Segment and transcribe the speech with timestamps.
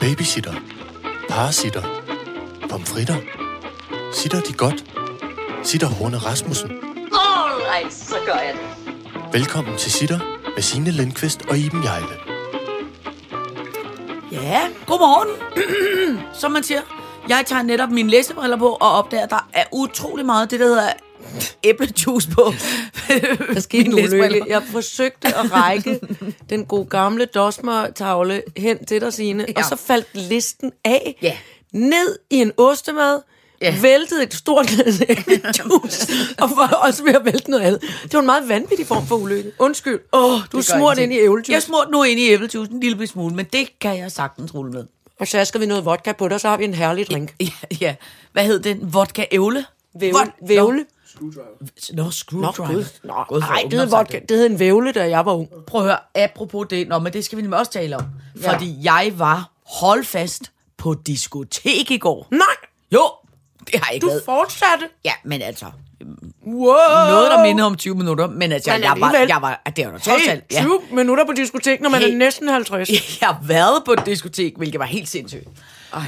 [0.00, 0.54] Babysitter.
[1.28, 1.82] Parasitter.
[2.70, 3.16] Pomfritter.
[4.12, 4.84] Sitter de godt?
[5.62, 6.70] Sitter Horne Rasmussen.
[7.12, 8.92] Alright, så gør jeg det.
[9.32, 10.18] Velkommen til Sitter
[10.54, 12.06] med Signe Lindqvist og Iben Jejle.
[14.32, 15.28] Ja, godmorgen.
[16.40, 16.80] Som man siger.
[17.28, 20.60] Jeg tager netop mine læsebriller på og opdager, at der er utrolig meget af det,
[20.60, 20.92] der hedder
[21.64, 22.52] æblejuice på.
[23.54, 24.28] Der skete læsebriller.
[24.28, 24.46] ulykke.
[24.48, 26.00] Jeg forsøgte at række
[26.50, 29.52] den gode gamle Dosmer-tavle hen til dig, Signe, ja.
[29.56, 31.36] Og så faldt listen af Ja.
[31.72, 33.20] ned i en ostemad,
[33.62, 33.74] ja.
[33.82, 37.80] Væltede et stort glas æblejuice, og var også ved at vælte noget andet.
[38.02, 39.52] Det var en meget vanvittig form for ulykke.
[39.58, 40.00] Undskyld.
[40.12, 41.52] Oh, du er smurt ind i æblejuice.
[41.52, 44.54] Jeg er smurt nu ind i æblejuice en lille smule, men det kan jeg sagtens
[44.54, 44.84] rulle med.
[45.20, 47.34] Og så skal vi noget vodka på dig, så har vi en herlig drink.
[47.40, 47.46] Ja,
[47.80, 47.94] ja.
[48.32, 48.78] Hvad hed den?
[48.94, 49.64] Vodka ævle?
[50.00, 50.18] Vævle.
[50.48, 50.84] Vævle.
[51.20, 52.66] Nå, Nå, screwdriver.
[52.72, 52.84] gud.
[53.04, 54.18] Nå, Gud, hvor nej, ungt det hed, vodka.
[54.28, 55.48] det hed en vævle, da jeg var ung.
[55.66, 58.04] Prøv at høre, apropos det, Nå, men det skal vi nemlig også tale om.
[58.44, 59.50] Fordi jeg var
[59.80, 62.28] holdfast på diskotek i går.
[62.30, 62.40] Nej,
[62.92, 63.02] Jo,
[63.72, 64.22] det har jeg ikke du været.
[64.24, 64.88] fortsatte.
[65.04, 65.66] Ja, men altså,
[66.46, 66.64] Wow.
[67.10, 69.28] noget der minder om 20 minutter, men altså, Men jeg var, alligevel.
[69.28, 70.44] jeg var, det var da trods alt.
[70.52, 70.60] Ja.
[70.60, 72.12] 20 minutter på diskotek, når man Hey.
[72.12, 72.88] er næsten 50.
[73.20, 75.44] Jeg har været på et diskotek, hvilket var helt sindssygt.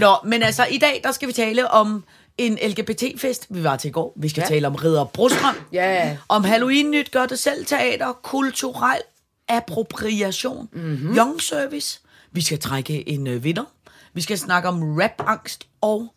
[0.01, 2.05] Nå, men altså, i dag, der skal vi tale om
[2.39, 4.13] en LGBT-fest, vi var til i går.
[4.17, 4.47] Vi skal ja.
[4.49, 5.55] tale om Ridder Brostrøm.
[5.73, 6.17] Ja.
[6.29, 9.01] Om Halloween-nyt, gør det selv teater, kulturel
[9.49, 11.17] appropriation, mm-hmm.
[11.17, 12.01] young service.
[12.33, 13.65] Vi skal trække en øh, vinder.
[14.13, 16.15] Vi skal snakke om rap-angst og...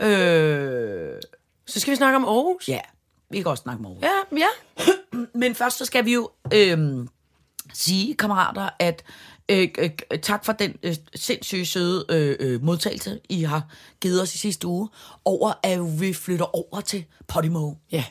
[0.00, 1.12] Øh,
[1.66, 2.68] Så skal vi snakke om Aarhus.
[2.68, 2.80] ja,
[3.30, 4.02] vi kan også snakke om Aarhus.
[4.02, 4.86] Ja, ja.
[5.40, 7.08] Men først så skal vi jo øhm,
[7.72, 9.02] sige, kammerater, at
[9.48, 9.90] øh, øh,
[10.22, 13.62] tak for den øh, sindssygt søde øh, øh, modtagelse, I har
[14.00, 14.88] givet os i sidste uge,
[15.24, 17.72] over at vi flytter over til Podimo.
[17.92, 18.04] ja.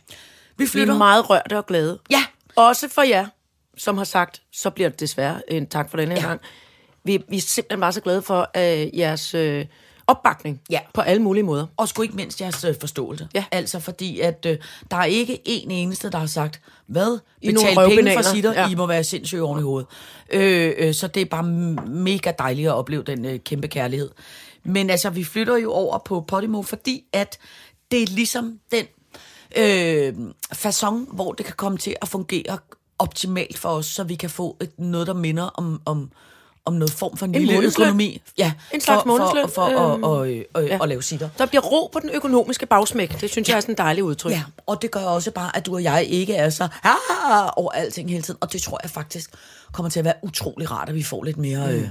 [0.58, 0.94] Vi Vi flytter...
[0.94, 2.00] er meget rørte og glade.
[2.10, 3.28] Ja, Også for jer,
[3.78, 6.28] som har sagt, så bliver det desværre en tak for denne her Ja.
[6.28, 6.42] gang.
[7.04, 9.66] Vi, vi er simpelthen bare så glade for øh, jeres øh,
[10.12, 10.80] opbakning Ja.
[10.94, 11.66] på alle mulige måder.
[11.78, 13.28] og sgu ikke mindst jeres øh, forståelse.
[13.34, 13.46] Ja.
[13.52, 14.58] Altså fordi, at øh,
[14.92, 17.20] der er ikke en eneste, der har sagt, hvad?
[17.42, 18.70] I Betal penge for sitter, Ja.
[18.70, 19.88] I må være sindssygt oven i hovedet.
[20.30, 21.44] Øh, øh, så det er bare
[21.88, 24.10] mega dejligt at opleve den øh, kæmpe kærlighed.
[24.64, 27.38] Men altså, vi flytter jo over på Podimo, fordi at
[27.92, 28.86] det er ligesom den
[29.56, 30.14] øh,
[30.56, 32.58] façon, hvor det kan komme til at fungere
[33.00, 36.12] optimalt for os, så vi kan få et, noget, der minder om, om,
[36.66, 37.88] om noget form for en, lille månedsløn.
[37.88, 38.22] økonomi.
[38.38, 39.44] Ja, En slags for, månedsløn.
[39.50, 40.80] For, for, Øhm, at, og, øh, øh, ja.
[40.84, 41.30] at lave sitter.
[41.38, 43.22] Der bliver ro på den økonomiske bagsmæk.
[43.22, 44.32] Det synes jeg er sådan en dejlig udtryk.
[44.32, 47.72] Ja, og det gør også bare, at du og jeg ikke er så ah, over
[47.72, 48.38] alting hele tiden.
[48.42, 49.30] Og det tror jeg faktisk
[49.72, 51.68] kommer til at være utrolig rart, at vi får lidt mere...
[51.72, 51.78] Mm.
[51.78, 51.90] Øh,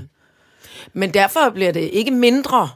[0.93, 2.71] Men derfor bliver det ikke mindre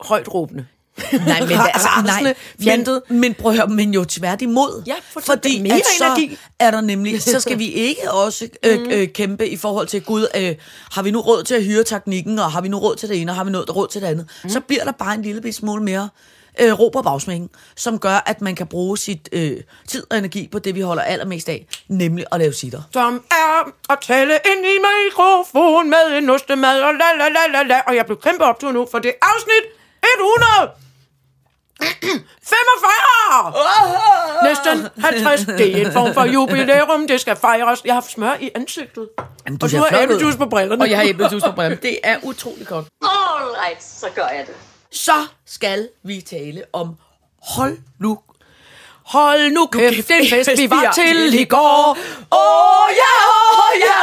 [0.00, 0.66] højt råbende.
[1.12, 3.02] Nej, men altså, nej, fjentet.
[3.08, 4.82] men, men prøv at høre, men jo tværtimod.
[4.86, 6.38] Ja, for fordi mere at så energi.
[6.58, 8.90] er der nemlig, så skal vi ikke også øh, Mhm.
[8.90, 10.54] øh, kæmpe i forhold til, gud, øh,
[10.92, 13.20] har vi nu råd til at hyre teknikken, og har vi nu råd til det
[13.20, 14.50] ene, og har vi nu råd til det andet, Mhm.
[14.50, 16.08] så bliver der bare en lille smule mere
[16.60, 19.56] øh, ro på bagsmængen, som gør, at man kan bruge sit øh,
[19.88, 22.82] tid og energi på det, vi holder allermest af, nemlig at lave sitter.
[22.92, 27.68] Som er at tale ind i mikrofon med en ostemad og la la la la
[27.68, 27.80] la.
[27.86, 29.64] Og jeg blev kæmpe optur nu, for det er afsnit
[30.60, 30.85] 100.
[31.82, 33.52] 45!
[34.48, 35.40] Næsten 50.
[35.40, 37.06] Det er en form for jubilæum.
[37.06, 37.82] Det skal fejres.
[37.84, 39.08] Jeg har haft smør i ansigtet.
[39.46, 40.82] Jamen, og ser du har æblejuice på brillerne.
[40.82, 41.82] Og jeg har æblejuice på brillerne.
[41.82, 42.86] Det er utrolig godt.
[43.02, 44.54] Alright, så gør jeg det.
[44.92, 46.96] Så skal vi tale om
[47.42, 48.18] hold nu.
[49.06, 51.98] Hold nu kæft, det er en fest, vi var til i går.
[52.32, 53.14] Åh, oh, ja,
[53.52, 53.98] åh, ja,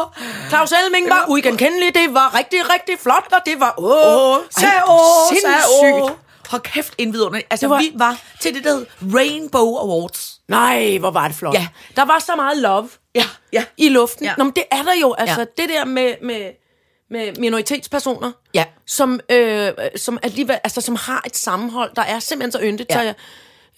[0.00, 0.04] åh.
[0.48, 1.94] Claus Elming var uigenkendelig.
[1.94, 4.82] Det var rigtig, rigtig flot, og det var åh, åh, sag,
[5.28, 6.27] sindssygt.
[6.48, 7.14] Hold kæft, en.
[7.50, 10.40] Altså, Det var- vi var til det, der hed Rainbow Awards.
[10.48, 11.54] Nej, hvor var det flot.
[11.54, 11.68] Ja.
[11.96, 13.64] Der var så meget love Ja, ja.
[13.76, 14.24] i luften.
[14.24, 14.34] Ja.
[14.38, 15.12] Nå, men det er der jo.
[15.18, 15.62] Altså, Ja.
[15.62, 16.50] det der med, med,
[17.10, 18.64] med minoritetspersoner, Ja.
[18.86, 22.90] som, øh, som alligevel, altså, som har et sammenhold, der er simpelthen så yndigt.
[22.90, 22.94] Ja.
[22.94, 23.14] Så jeg,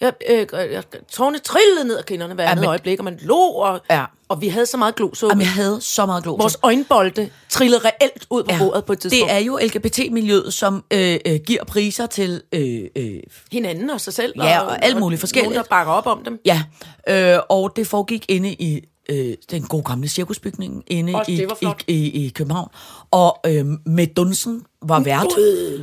[0.01, 3.39] jeg, øh, jeg, tårne trillede ned af kinderne hver andet men- øjeblik, og man lå,
[3.39, 4.05] og, Ja.
[4.31, 5.31] Og vi havde så meget glosuppe.
[5.31, 6.41] Jamen, jeg havde så meget globus.
[6.41, 9.29] Vores øjenbolde trillede reelt ud på bordet på et tidspunkt.
[9.29, 13.13] det er jo LGBT-miljøet, som øh, øh, giver priser til øh, øh,
[13.51, 14.33] hinanden og sig selv.
[14.37, 15.53] Ja, og alt muligt forskelligt.
[15.53, 16.39] Nogen, der bakker op om dem.
[16.45, 16.63] Ja,
[17.09, 21.77] øh, og det foregik inde i øh, den gode gamle cirkusbygning inde Også i, var
[21.87, 22.69] i, i, i København.
[23.11, 25.27] Og øh, med Dunsen var vært.
[25.39, 25.79] Øh,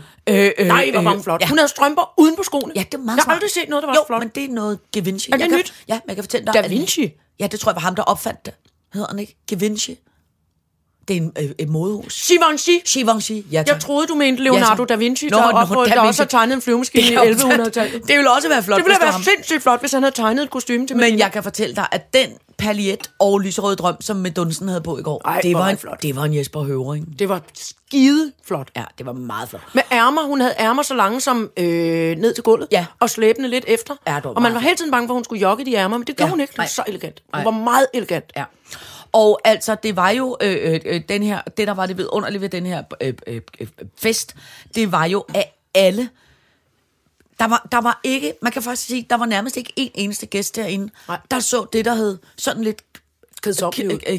[0.59, 1.41] øh, Nej, hvor var hun flot.
[1.41, 1.47] Ja.
[1.49, 2.73] Hun havde strømper uden på skoene.
[2.77, 4.21] Ja, det er meget Jeg har aldrig set noget, der var jo, flot.
[4.21, 5.31] men det er noget Da Vinci.
[5.31, 5.75] Er det jeg kan, nyt?
[5.89, 6.55] Ja, men jeg kan fortælle dig.
[6.55, 7.13] Da at- Vinci?
[7.41, 8.55] Ja, det tror jeg var ham, der opfandt det.
[8.93, 9.37] Hedder han ikke?
[9.51, 9.55] Da
[11.09, 12.27] det er en, øh, et modehus.
[12.29, 12.71] Givenchy.
[12.93, 13.67] Givenchy, ja tak.
[13.67, 14.89] Jeg troede, du mente Leonardo tak.
[14.89, 17.35] da Vinci, Nå, der, Da der også har tegnet en flyvemaskine i Det er jo-
[17.35, 18.03] 1100-tallet.
[18.09, 19.23] Det ville også være flot, Det ville været ham.
[19.23, 22.15] sindssygt flot, hvis han havde tegnet et kostume til Men jeg kan fortælle dig, at
[22.15, 22.29] den
[22.59, 26.03] paljet og lyserød drøm, som Medunsen havde på i går, Ej, det, var en, flot.
[26.03, 27.19] det var en Jesper Høvring.
[27.19, 28.69] Det var skide flot.
[28.77, 29.61] Ja, det var meget flot.
[29.75, 31.65] Med ærmer, hun havde ærmer så lange som øh,
[32.17, 32.87] ned til gulvet, Ja.
[33.01, 33.95] og slæbende lidt efter.
[34.07, 36.07] Ja, og man var hele tiden bange for, at hun skulle jogge de ærmer, men
[36.07, 36.51] det gjorde Ja, hun ikke.
[36.51, 36.69] Det var nej.
[36.69, 37.23] så elegant.
[37.35, 37.45] Hun Nej.
[37.45, 38.25] var meget elegant.
[38.37, 38.45] Ja.
[39.13, 42.41] Og altså, det var jo øh, øh, øh, den her, det der var det vidunderlige
[42.41, 44.35] ved den her øh, øh, øh, fest,
[44.75, 46.09] det var jo af alle,
[47.39, 50.27] der var, der var ikke, man kan faktisk sige, der var nærmest ikke en eneste
[50.27, 51.19] gæst derinde, Nej.
[51.31, 52.83] der så det, der hed sådan lidt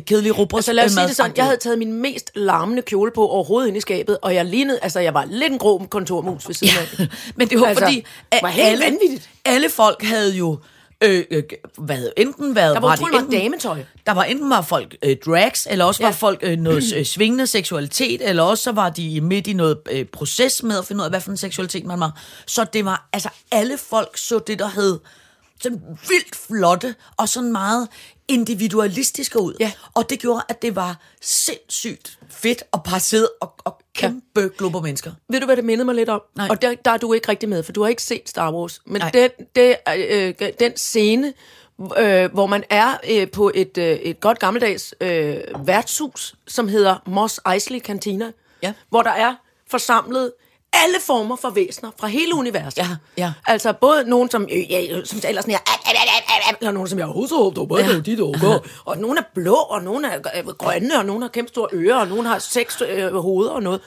[0.05, 0.57] kedelig rubber.
[0.57, 3.67] Altså lad os sige det sådan, jeg havde taget min mest larmende kjole på overhovedet
[3.67, 6.73] ind i skabet, og jeg lignede, altså jeg var lidt en grå kontormus ved siden
[6.99, 7.07] af.
[7.37, 9.29] Men det var Altså, altså, fordi, at var helt alle, vanvittigt.
[9.45, 10.59] alle folk havde jo
[11.03, 11.43] øh, øh,
[11.77, 12.75] hvad, enten været...
[12.75, 13.83] Der var det utrolig meget enten- dametøj.
[14.05, 16.03] Der var enten var folk øh, drags, eller også.
[16.03, 16.07] Ja.
[16.07, 19.77] var folk øh, noget øh, svingende seksualitet, eller også så var de midt i noget
[19.91, 22.21] øh, proces med at finde ud af, hvad for en seksualitet man var.
[22.45, 24.99] Så det var, altså alle folk så det, der hed
[25.61, 27.87] sådan vildt flotte, og sådan meget
[28.27, 29.53] individualistiske ud.
[29.59, 29.71] Ja.
[29.93, 34.47] Og det gjorde, at det var sindssygt fedt at bare sidde og, og kæmpe ja.
[34.57, 35.11] glubber mennesker.
[35.29, 36.21] Ved du, hvad det mindede mig lidt om?
[36.35, 36.47] Nej.
[36.49, 38.81] Og der, der er du ikke rigtig med, for du har ikke set Star Wars.
[38.85, 39.11] Men Nej.
[39.11, 41.33] den, det, øh, den scene,
[41.97, 46.97] øh, hvor man er øh, på et, øh, et godt gammeldags øh, værtshus, som hedder
[47.05, 48.31] Moss Eisley Cantina,
[48.63, 48.73] Ja.
[48.89, 49.35] hvor der er
[49.71, 50.31] forsamlet
[50.83, 52.77] alle former for væsener fra hele universet.
[52.77, 52.87] Ja,
[53.17, 53.33] ja.
[53.47, 56.55] Altså både nogen, som, øh, ja, som taler sådan her, "Ah, ah, ah, ah, ah,"
[56.59, 57.07] eller nogen, som jeg
[57.79, 58.59] ja.
[58.91, 61.95] og nogen er blå, og nogen er øh, grønne, og nogen har kæmpe store ører,
[61.95, 63.81] og nogen har seks øh, hoveder og noget.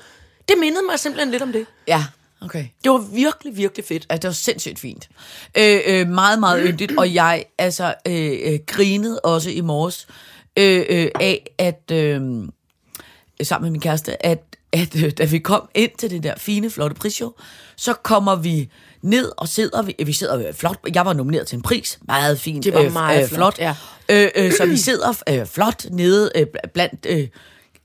[0.49, 1.67] Det mindede mig simpelthen lidt om det.
[1.89, 2.05] Ja,
[2.41, 2.65] okay.
[2.85, 4.07] Det var virkelig, virkelig fedt.
[4.11, 5.09] Altså, det var sindssygt fint.
[5.59, 10.07] Øh, øh, meget, meget yndigt, og jeg altså øh, øh, grinede også i morges
[10.57, 12.21] øh, øh, af, at øh,
[13.43, 14.43] sammen med min kæreste, at,
[14.73, 17.33] at øh, da vi kom ind til det der fine, flotte prisshow,
[17.77, 18.69] så kommer vi
[19.03, 22.41] ned og sidder, vi, vi sidder øh, flot, jeg var nomineret til en pris, meget
[22.41, 23.75] fint, Det var meget flot, ja.
[24.09, 27.29] Øh, øh, så vi sidder øh, flot nede øh, blandt øh,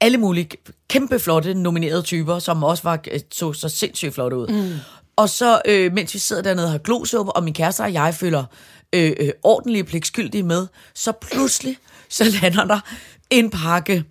[0.02, 0.50] alle mulige
[0.88, 4.48] kæmpe flotte nominerede typer, som også var, øh, så, så sindssygt flotte ud.
[4.48, 4.74] Mm.
[5.16, 8.16] Og så, øh, mens vi sidder dernede og har glosuppe, og min kæreste og jeg
[8.16, 8.44] føler
[8.94, 11.78] øh, øh, ordentlige pligtskyldige med, så pludselig,
[12.10, 12.80] så lander der
[13.30, 14.04] en pakke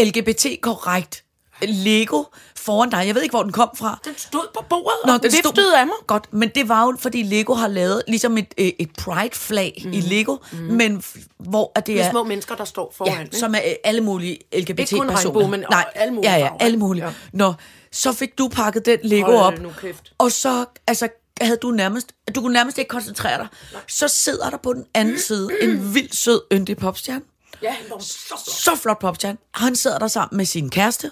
[0.00, 1.24] LGBT-korrekt
[1.62, 2.24] Lego
[2.56, 3.06] foran dig.
[3.06, 4.00] Jeg ved ikke, hvor den kom fra.
[4.04, 5.94] Den stod på bordet Nå, og viftede af mig.
[6.06, 9.92] Godt, men det var jo, fordi Lego har lavet ligesom et, øh, et pride-flag mm.
[9.92, 10.58] i Lego, mm.
[10.58, 11.02] men
[11.38, 12.06] hvor at det Det er...
[12.06, 13.12] er små mennesker, der står foran.
[13.12, 13.36] Ja, ikke?
[13.36, 14.80] som er øh, alle mulige LGBT-personer.
[14.80, 17.04] Ikke kun regnbue, men Nej, alle mulige ja, ja, alle mulige.
[17.04, 17.12] Ja.
[17.32, 17.54] Nå,
[17.92, 20.12] så fik du pakket den Lego Hold op, nu kæft.
[20.18, 21.08] og så altså,
[21.40, 23.48] havde du nærmest, du kunne nærmest ikke koncentrere dig.
[23.88, 27.20] Så sidder der på den anden side en vild sød, yndig popstjerne.
[27.62, 28.40] Ja, han var så flot.
[28.40, 29.38] Så flot popstjerne.
[29.54, 31.10] Han sidder der sammen med sin kæreste,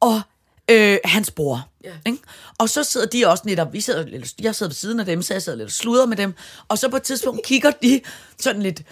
[0.00, 0.20] og
[0.70, 1.68] øh, hans bror.
[1.84, 1.90] Ja.
[2.06, 2.18] Ikke?
[2.58, 5.22] Og så sidder de også netop, vi sidder lidt, jeg sidder ved siden af dem,
[5.22, 6.34] så jeg sidder lidt og sluder med dem,
[6.68, 8.00] og så på et tidspunkt kigger de
[8.38, 8.82] sådan lidt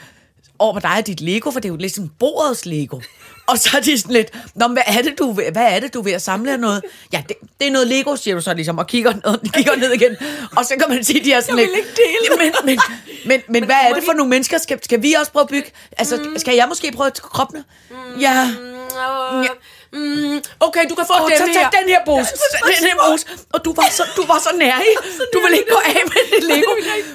[0.58, 3.00] over på dig og dit Lego, for det er jo ligesom bordets Lego.
[3.46, 5.98] Og så er de sådan lidt, Nå, hvad er det, du hvad er det, du
[5.98, 6.82] er ved at samle af noget?
[7.12, 9.92] Ja, det, det er noget Lego, siger du så ligesom, og kigger ned, kigger ned
[9.92, 10.16] igen.
[10.56, 11.76] Og så kan man sige, de er sådan Jeg lidt...
[11.76, 12.42] ikke dele.
[12.42, 12.78] Men, men,
[13.26, 14.58] men, men, hvad er det for nogle mennesker?
[14.58, 15.70] Skal, skal vi også prøve at bygge?
[15.98, 17.64] Altså, skal jeg måske prøve at kroppene?
[18.20, 18.50] Ja.
[19.42, 19.48] Ja.
[19.92, 21.70] Mm, okay, du kan få Og den så her.
[21.70, 22.30] den her pose.
[22.64, 23.26] Ja, den her pose.
[23.52, 24.92] Og du var så, du var så nær i.
[25.32, 26.70] Du ville ikke gå af med dit Lego.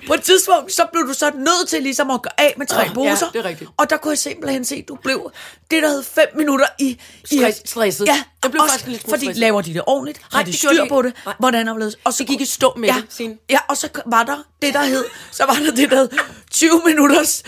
[0.08, 2.82] På et tidspunkt, så blev du så nødt til ligesom at gå af med tre
[2.82, 3.30] Ja, poser.
[3.34, 3.70] det er rigtigt.
[3.78, 5.32] Og der kunne jeg simpelthen se, at du blev
[5.72, 7.00] det, der hed fem minutter i...
[7.32, 8.08] i Stress- stresset.
[8.08, 9.40] Ja, Jeg blev også, faktisk smule Fordi stresset.
[9.40, 10.22] laver de det ordentligt?
[10.34, 11.08] Har de det styr på ikke.
[11.10, 11.16] det?
[11.26, 11.36] Nej.
[11.40, 11.96] Hvordan er det?
[12.04, 13.38] Og så Det gik i stå med ja, det.
[13.50, 15.06] Ja, og så var der det, der hed...
[15.32, 16.10] Så var der det, der hed
[16.52, 17.44] 20 minutters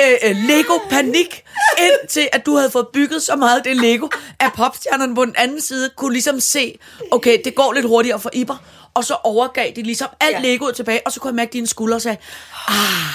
[0.00, 1.44] øh, øh Lego-panik,
[1.78, 4.08] indtil at du havde fået bygget så meget af det Lego,
[4.40, 6.78] at popstjernerne på den anden side kunne ligesom se,
[7.10, 8.56] okay, det går lidt hurtigere for Iber,
[8.94, 10.36] og så overgav de ligesom alt Ja.
[10.40, 10.42] ja.
[10.44, 12.16] Legoet tilbage, og så kunne jeg mærke, dine skuldre og sagde,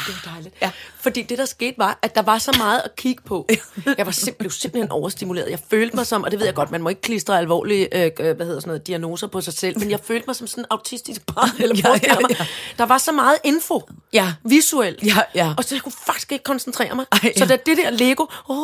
[0.07, 0.55] Det var dejligt.
[0.61, 0.71] Ja.
[0.99, 3.47] Fordi det, der skete, var, at der var så meget at kigge på.
[3.97, 5.49] Jeg var simp- blev simpelthen overstimuleret.
[5.49, 8.11] Jeg følte mig som, og det ved jeg godt, man må ikke klistre alvorlige øh,
[8.19, 10.61] øh, hvad hedder sådan noget, diagnoser på sig selv, men jeg følte mig som sådan
[10.61, 12.45] en autistisk barn, eller Ja, ja, ja, ja, ja.
[12.77, 13.81] Der var så meget info.
[14.13, 14.33] Ja.
[14.43, 15.03] Visuelt.
[15.03, 15.53] Ja, ja.
[15.57, 17.05] Og så jeg kunne faktisk ikke koncentrere mig.
[17.11, 17.31] Ej, ja.
[17.39, 18.57] Så da det der Lego, oh,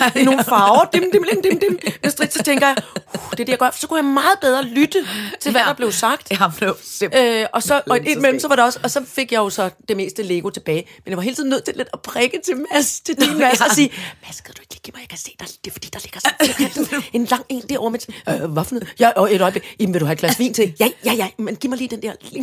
[0.00, 0.20] Ja, ja.
[0.20, 3.40] i nogle farver, dim, dim, dim, dim, dim, jeg strid, så tænker jeg, uh, det
[3.40, 3.70] er det, jeg gør.
[3.76, 4.98] Så kunne jeg meget bedre lytte
[5.40, 5.66] til, hvad Ja.
[5.68, 6.30] der blev sagt.
[6.30, 6.38] jeg
[6.82, 7.42] simpelthen...
[7.42, 9.70] Øh, og så og indimellem så var der også, og så fik jeg jo så
[9.88, 10.88] det meste Lego tilbage.
[11.04, 13.60] Men jeg var hele tiden nødt til lidt at prikke til Mads, til din Mads,
[13.60, 13.64] ja.
[13.64, 13.92] og sige,
[14.26, 15.98] Mads, skal du ikke lige give mig, jeg kan se dig, det er fordi, der
[16.02, 18.88] ligger sådan en lang en derovre med, øh, hvad for noget?
[19.00, 20.74] Ja, og et øjeblik, jamen vil du have et glas vin til?
[20.80, 22.12] Ja, ja, ja, men giv mig lige den der.
[22.22, 22.34] det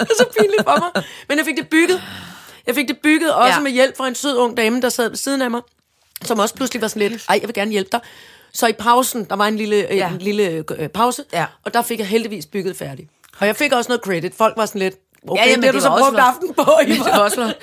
[0.00, 1.04] er så pinligt for mig.
[1.28, 2.02] Men jeg fik det bygget.
[2.66, 3.60] Jeg fik det bygget også ja.
[3.60, 5.60] med hjælp fra en sød ung dame, der sad ved siden af mig.
[6.22, 8.00] som også pludselig var sådan lidt, ej, jeg vil gerne hjælpe dig.
[8.52, 9.94] Så i pausen, der var en lille, ja.
[9.94, 10.08] Ja.
[10.10, 11.44] en lille øh, pause, Ja.
[11.64, 13.10] og der fik jeg heldigvis bygget færdigt.
[13.40, 14.34] Og jeg fik også noget credit.
[14.34, 14.94] Folk var sådan lidt,
[15.28, 16.70] okay, Ja, ja, jamen, det det du så brugt aften på.
[16.88, 17.54] Det var også.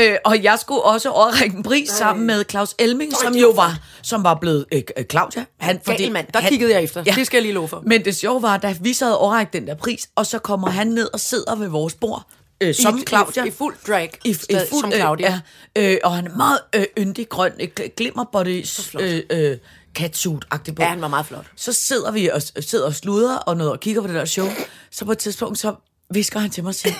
[0.00, 3.78] Øh, og jeg skulle også overrække en pris sammen med Claus Elming, som jo var
[4.02, 5.44] som var blevet øh, øh, Claudia.
[5.60, 7.04] Han, Gal mand, der kiggede jeg efter.
[7.04, 7.82] Det skal jeg lige love for.
[7.86, 10.86] Men det sjove var, da vi sad og den der pris, og så kommer han
[10.86, 12.22] ned og sidder ved vores bord,
[12.60, 13.44] øh, som I, Claudia.
[13.44, 14.34] I, I fuld drag, I, i
[14.70, 15.40] fuld, som Claudia.
[15.76, 18.66] Øh, ja, øh, og han er meget øh, yndig grøn, øh, gl- glimmerbody,
[19.00, 19.56] øh, øh,
[19.98, 20.82] catsuit-agtig på.
[20.82, 21.46] Ja, han var meget flot.
[21.56, 24.48] Så sidder vi og, sidder og sluder og noget og kigger på det der show.
[24.90, 25.74] Så på et tidspunkt, så
[26.10, 26.94] visker han til mig og siger,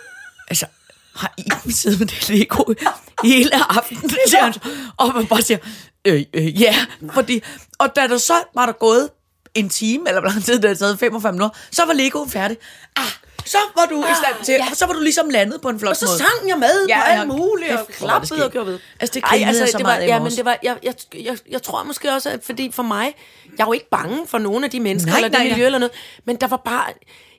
[0.50, 0.66] altså,
[1.14, 1.34] har
[1.66, 2.74] I siddet med det Lego
[3.22, 4.10] hele aftenen?
[4.28, 4.54] siger han.
[4.96, 5.58] Og man bare siger,
[6.04, 6.76] øh, øh, ja,
[7.12, 7.42] fordi,
[7.78, 9.10] og da der så var der gået
[9.54, 12.56] en time, eller hvor lang tid det havde taget, 45 minutter, så var Legoen færdig.
[12.96, 13.12] Ah,
[13.46, 14.74] så var du i stand til, ja.
[14.74, 16.18] så var du ligesom landet på en flot Og så måde.
[16.18, 17.20] sang jeg med Ja, på ja.
[17.20, 18.78] alt muligt, og det klappede og gjorde ved.
[19.00, 20.76] Altså, det Ej, grinede jeg så det meget var, af Ja, men det var, jeg,
[20.82, 23.14] jeg, jeg, jeg tror måske også, at fordi for mig,
[23.58, 25.52] jeg er jo ikke bange for nogen af de mennesker, Nej, eller det nej, nej.
[25.52, 25.92] miljø eller noget,
[26.24, 26.84] men der var bare,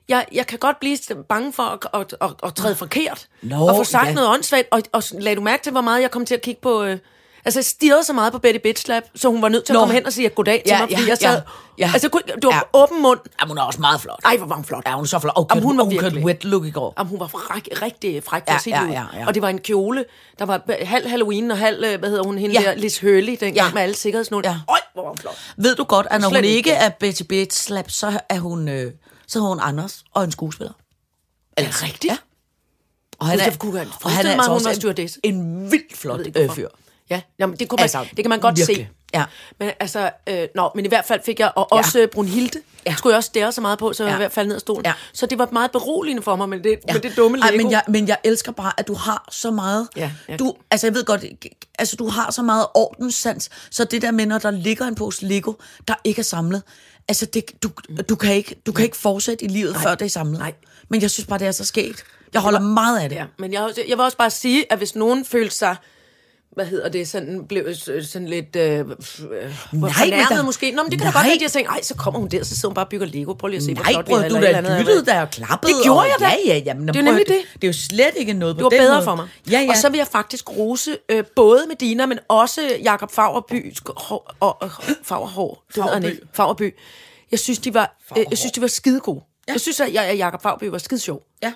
[0.08, 0.98] jeg, jeg kan godt blive
[1.28, 4.12] bange for at, at, at, at træde forkert, Nå, og få sagt ja.
[4.14, 6.60] noget åndssvagt, og, og lagde du mærke til, hvor meget jeg kom til at kigge
[6.60, 6.82] på...
[6.84, 6.98] Øh,
[7.44, 9.74] Altså, jeg stirrede så meget på Betty Bitch Lab, så hun var nødt til at
[9.74, 9.80] Nå.
[9.80, 11.34] komme hen og sige goddag til Ja, mig, fordi ja, jeg sad...
[11.78, 11.90] ja, ja.
[11.94, 12.60] Altså, det var Ja.
[12.80, 13.20] åben mund.
[13.40, 14.20] Jamen, hun er også meget flot.
[14.24, 14.82] Ej, hvor var hun flot.
[14.86, 15.32] Ja, hun er så flot.
[15.36, 16.94] Og Jamen, hun var hun kørte wet look i går.
[16.98, 19.26] Jamen, hun var fræk, rigtig fræk Ja, ja, ja, ja.
[19.26, 20.04] Og det var en kjole,
[20.38, 22.70] der var halv Halloween og halv, øh, hvad hedder hun, hende Ja.
[22.70, 23.70] der, Liz Hurley, den Ja.
[23.74, 24.48] med alle sikkerhedsnåle.
[24.48, 24.56] Ja.
[24.68, 25.34] Øj, hvor var hun flot.
[25.56, 26.70] Ved du godt, at når Slet hun ikke.
[26.72, 28.92] er Betty Bates slap, så er hun, øh,
[29.26, 30.72] så er hun Anders og en skuespiller.
[31.56, 32.04] Er det rigtigt?
[32.12, 32.16] Ja.
[33.18, 33.44] Og han er,
[34.04, 36.68] og han er altså også en, en vildt flot øh, fyr.
[37.10, 38.76] Ja, jamen, det, kunne man, Altså, det kan man godt virkelig.
[38.76, 38.88] se.
[39.14, 39.24] Ja.
[39.60, 41.76] Men altså, øh, nå, men i hvert fald fik jeg, og Ja.
[41.78, 42.06] også ja.
[42.06, 42.94] Brunhilde, ja.
[42.96, 44.14] skulle jeg også stære så meget på, så jeg Ja.
[44.14, 44.84] var ved at falde ned af stolen.
[44.86, 44.92] Ja.
[45.12, 46.92] Så det var meget beroligende for mig med det, ja.
[46.92, 47.48] med det dumme Lego.
[47.48, 49.88] Ej, men, jeg, men jeg elsker bare, at du har så meget...
[49.96, 51.24] Ja, jeg- Du, altså, jeg ved godt,
[51.78, 55.26] altså, du har så meget ordenssans, så det der med, når der ligger en pose
[55.26, 55.52] Lego,
[55.88, 56.62] der ikke er samlet,
[57.08, 57.70] altså, det, du,
[58.08, 59.82] du, kan ikke, du kan ikke fortsætte i livet, Nej.
[59.82, 60.38] før det er samlet.
[60.38, 60.54] Nej.
[60.88, 62.04] Men jeg synes bare, det er så sket.
[62.32, 63.16] Jeg holder meget af det.
[63.16, 65.76] Ja, men jeg, jeg vil også bare sige, at hvis nogen følte sig
[66.52, 68.94] hvad hedder det, sådan blev øh, sådan lidt øh, øh, men
[69.72, 70.70] fornærmet der- måske.
[70.70, 71.12] Nå, men det kan da Nej.
[71.12, 72.88] godt være, at jeg tænkte, ej, så kommer hun der, så sidder hun bare og
[72.88, 73.32] bygger Lego.
[73.34, 74.28] Prøv lige at se, hvor Nej, flot bror, det er.
[74.28, 75.72] du eller et da lyttede der og klappede.
[75.72, 76.24] Det gjorde og, jeg da.
[76.46, 76.74] Ja, ja, ja.
[76.74, 77.38] Men Det er nemlig det.
[77.54, 79.04] Det er jo slet ikke noget på Det var den bedre måde.
[79.04, 79.28] for mig.
[79.50, 79.68] Ja, ja.
[79.70, 84.62] Og så vil jeg faktisk rose øh, både Medina, men også Jakob Fagerby og, og,
[84.62, 84.70] og
[85.02, 85.64] Fagerhår.
[85.68, 86.20] Det hedder han ikke.
[86.32, 86.74] Fagerby.
[87.30, 89.20] Jeg synes, de var, øh, jeg synes, de var skide gode.
[89.48, 89.52] Ja.
[89.52, 91.22] Jeg synes, at jeg, Jakob Fagerby var skide sjov.
[91.42, 91.52] ja.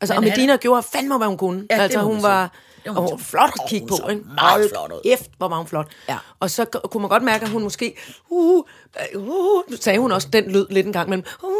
[0.00, 1.64] Altså, Men og han- Medina gjorde fandme, hvad hun kunne.
[1.70, 2.52] Ja, altså, hun var,
[2.94, 4.08] må og hun flot at kigge hun på.
[4.08, 4.22] Ikke?
[4.34, 5.00] meget flot ud.
[5.04, 5.86] Kæft, hvor var hun flot.
[6.08, 6.16] Ja.
[6.40, 7.96] Og så kunne man godt mærke, at hun måske...
[8.30, 8.64] Uh,
[9.14, 11.24] uh, nu sagde hun også, den lød lidt en gang mellem...
[11.42, 11.50] Uh,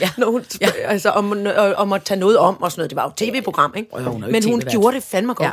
[0.00, 0.10] Ja.
[0.18, 0.70] Når hun, Ja.
[0.84, 2.90] Altså, om, øh, om at tage noget om og sådan noget.
[2.90, 3.94] Det var jo tv-program, ikke?
[3.94, 5.46] Og hun Men hun gjorde det fandme godt.
[5.46, 5.52] Ja.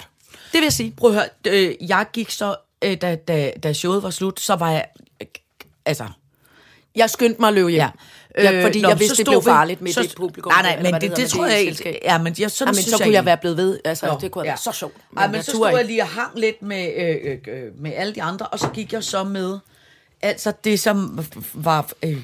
[0.51, 0.93] Det vil jeg sige.
[0.98, 4.55] Prøv at høre, øh, jeg gik så, øh, da, da, da showet var slut, så
[4.55, 4.86] var jeg,
[5.22, 5.27] øh,
[5.86, 6.05] altså,
[6.96, 7.79] Jeg skyndte mig at løbe hjem.
[7.81, 7.89] ja.
[8.38, 10.51] Ja, fordi nå, jeg så vidste, det blev farligt med så- det publikum.
[10.51, 12.00] Nej, nej, eller men det, det, med tror jeg ikke.
[12.03, 13.79] Ja, men jeg, sådan Jamen, synes så jeg kunne jeg være blevet ved.
[13.86, 14.94] Altså, Nå, det kunne have været så sjovt.
[15.12, 17.91] Men jeg så turde stod jeg lige og hang lidt med, øh, øh, øh, med
[17.96, 19.60] alle de andre, og så gik jeg så med,
[20.22, 22.17] altså det som var, øh,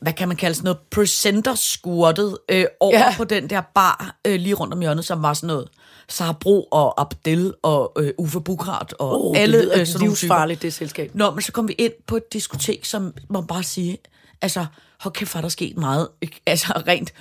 [0.00, 3.04] hvad kan man kalde sådan noget, presenter-skurtet øh, over Ja.
[3.04, 3.14] ja.
[3.16, 5.68] på den der bar øh, lige rundt om hjørnet, som var sådan noget,
[6.08, 9.98] Sara Bro og Abdel og øh, Uffe Bukrat og Oh, alle det lyder øh, sådan
[10.00, 11.10] nogle livsfarligt, det selskab.
[11.14, 13.98] Nå, men så kom vi ind på et diskotek, som man bare sige,
[14.42, 14.66] altså,
[15.04, 16.08] hold kæft, hvor er der sket meget,
[16.46, 17.12] altså rent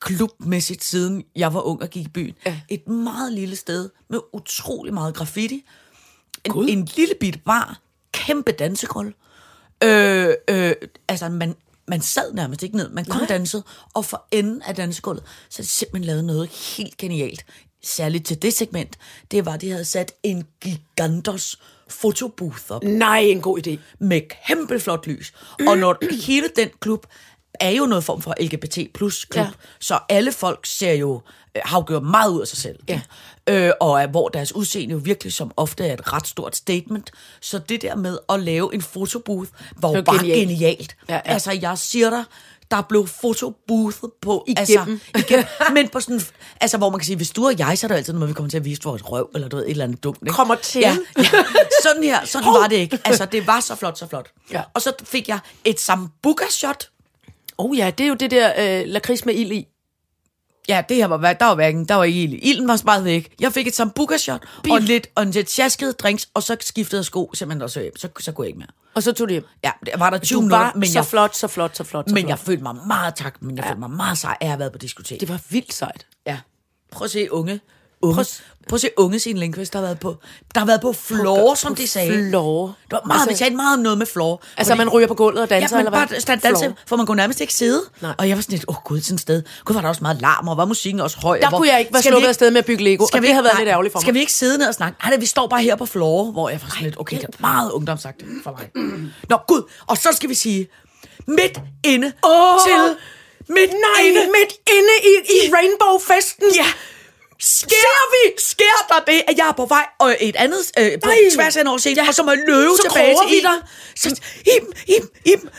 [0.00, 2.34] klubmæssigt, siden jeg var ung og gik i byen.
[2.46, 2.60] Ja.
[2.68, 5.64] Et meget lille sted med utrolig meget graffiti.
[6.44, 7.80] En, en lille bitte bar,
[8.12, 9.14] kæmpe dansegulv.
[9.84, 10.74] Øh, øh,
[11.08, 11.54] altså, man,
[11.88, 13.62] man sad nærmest ikke ned, man kun dansede,
[13.94, 17.44] og for enden af dansegulvet, så de simpelthen lavet noget helt genialt.
[17.84, 18.98] Særligt til det segment,
[19.30, 21.58] det var, at de havde sat en gigantos
[21.92, 23.76] fotobooth op Nej, en god idé.
[24.00, 25.32] med kæmpe flot lys.
[25.68, 25.96] Og når
[26.26, 27.06] hele den klub
[27.60, 29.50] er jo noget form for LGBT plus klub, Ja.
[29.80, 31.20] så alle folk ser jo,
[31.56, 32.78] øh, har jo gjort meget ud af sig selv.
[32.88, 33.00] Ja.
[33.48, 37.10] Øh, og er, hvor deres udseende jo virkelig som ofte er et ret stort statement.
[37.40, 40.40] Så det der med at lave en fotobooth var jo bare genialt.
[40.40, 40.58] genialt.
[40.60, 40.96] genialt.
[41.08, 41.20] Ja, ja.
[41.24, 42.24] Altså, jeg siger dig,
[42.76, 45.00] der blev fotobooth på Igennem.
[45.14, 45.46] Altså, igennem.
[45.72, 46.20] Men på sådan,
[46.60, 48.34] altså, hvor man kan sige, hvis du og jeg, så er der altid noget, vi
[48.34, 50.18] kommer til at vise vores røv, eller du ved, et eller andet dumt.
[50.22, 50.32] Ikke?
[50.32, 50.80] Kommer til.
[50.80, 51.22] Ja, ja.
[51.82, 52.98] Sådan her, sådan var det ikke.
[53.04, 54.30] Altså, det var så flot, så flot.
[54.52, 54.62] Ja.
[54.74, 56.88] Og så fik jeg et sambuca-shot.
[57.58, 59.66] Oh ja, det er jo det der øh, lakrids med ild i.
[60.68, 62.38] Ja, det her var, der var hverken, der var ikke ild.
[62.42, 63.34] Ilden var sparet væk.
[63.40, 67.04] Jeg fik et sambuca-shot, og lidt, og en lidt sjaskede drinks, og så skiftede jeg
[67.04, 67.96] sko simpelthen også hjem.
[67.96, 68.68] Så, så kunne jeg ikke mere.
[68.94, 69.44] Og så tog det hjem.
[69.64, 72.08] Ja, det var der 20 Du var men så jeg, flot, så flot, så flot,
[72.08, 72.28] så men flot.
[72.28, 74.72] jeg følte mig meget tak, men jeg følte mig meget sej, at jeg har været
[74.72, 75.20] på diskotek.
[75.20, 76.06] Det var vildt sejt.
[76.26, 76.38] Ja.
[76.92, 77.60] Prøv at se unge
[78.02, 78.24] unge, Prøv-
[78.68, 80.16] prøv at se unge Signe Lindqvist, der har været på,
[80.54, 82.28] der har været på floor, som de sagde.
[82.28, 82.66] Floor.
[82.66, 84.42] Det var meget, Altså- vi talte meget om noget med floor.
[84.56, 86.08] Altså, man ryger på gulvet og danser, ja, men eller hvad?
[86.08, 87.82] bare stand, danse, for man kunne nærmest ikke sidde.
[88.00, 88.14] Nej.
[88.18, 89.42] Og jeg var sådan lidt, åh oh, gud, sådan et sted.
[89.64, 91.38] Gud, var der også meget larm, og var musikken også høj.
[91.38, 93.02] Der og hvor, kunne jeg ikke være Skal vi sluppet afsted med at bygge Lego,
[93.04, 94.02] og det ikke- havde været nej, lidt ærgerligt for mig.
[94.02, 94.98] Skal vi ikke sidde ned og snakke?
[95.04, 97.28] Nej, vi står bare her på floor, hvor jeg var sådan lidt, okay, det er
[97.40, 98.84] meget ungdomsagtigt for mig.
[99.28, 100.68] Nå, gud, og så skal vi sige,
[101.26, 102.96] midt inde Åh, til,
[103.48, 106.44] midt Nej, inde, midt inde i, i Rainbow-festen.
[106.56, 106.66] Ja.
[107.42, 108.32] Sker vi?
[108.38, 111.16] Sker der det, at jeg er på vej og et andet øh, på Nej.
[111.34, 112.08] tværs af en scenen, Ja.
[112.08, 113.58] og så må jeg løbe Så tilbage til dig.
[113.96, 114.20] Så,
[114.56, 115.50] Iben, Iben, Iben.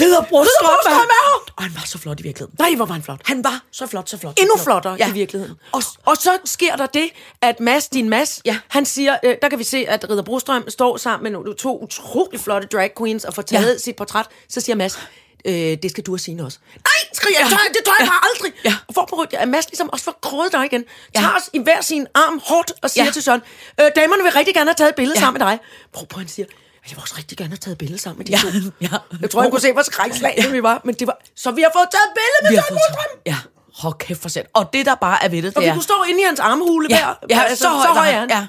[0.00, 1.52] Ridder Brostrøm Ridder Brostrøm er her.
[1.56, 2.56] Og han var så flot i virkeligheden.
[2.58, 3.20] Nej, hvor var han flot.
[3.24, 4.38] Han var så flot, så flot.
[4.40, 4.64] Endnu flot.
[4.64, 5.08] flottere ja.
[5.08, 5.56] i virkeligheden.
[5.72, 7.10] Og, Og, så sker der det,
[7.42, 8.58] at Mads, din Mads, Ja.
[8.68, 12.40] han siger, øh, der kan vi se, at Ridder Brostrøm står sammen med to utrolig
[12.40, 13.78] flotte drag queens og får taget Ja.
[13.78, 14.26] sit portræt.
[14.48, 14.98] Så siger Mads,
[15.46, 16.58] øh, det skal du og Signe også.
[16.74, 17.56] Nej, skriger jeg, Ja.
[17.56, 17.68] ja.
[17.78, 18.10] det tør jeg Ja.
[18.10, 18.52] bare aldrig.
[18.64, 18.74] Ja.
[18.88, 20.84] Og for på at Mads ligesom også får kroget dig igen,
[21.14, 21.20] Ja.
[21.20, 23.08] tager os i hver sin arm hårdt og siger Ja.
[23.08, 23.12] ja.
[23.12, 23.40] til Søren,
[23.80, 25.20] øh, damerne vil rigtig gerne have taget et billede Ja.
[25.20, 25.24] ja.
[25.26, 25.58] sammen med dig.
[25.92, 26.46] Prøv på, han siger,
[26.88, 28.38] jeg vil også rigtig gerne have taget et billede sammen med de Ja.
[28.38, 28.48] to.
[28.86, 28.88] Ja.
[29.22, 31.70] Jeg tror, jeg kunne se, hvor skrækslagne vi var, men det var, så vi har
[31.78, 33.20] fået taget et billede med vi Søren Brostrøm.
[33.26, 33.36] Ja,
[33.82, 34.46] hold kæft for sæt.
[34.54, 35.72] Og det, der bare er ved det, Og det vi er...
[35.72, 37.14] kunne stå inde i hans armhule Ja, der.
[37.30, 38.30] ja altså, så, høj, så høj er han.
[38.30, 38.46] Ja.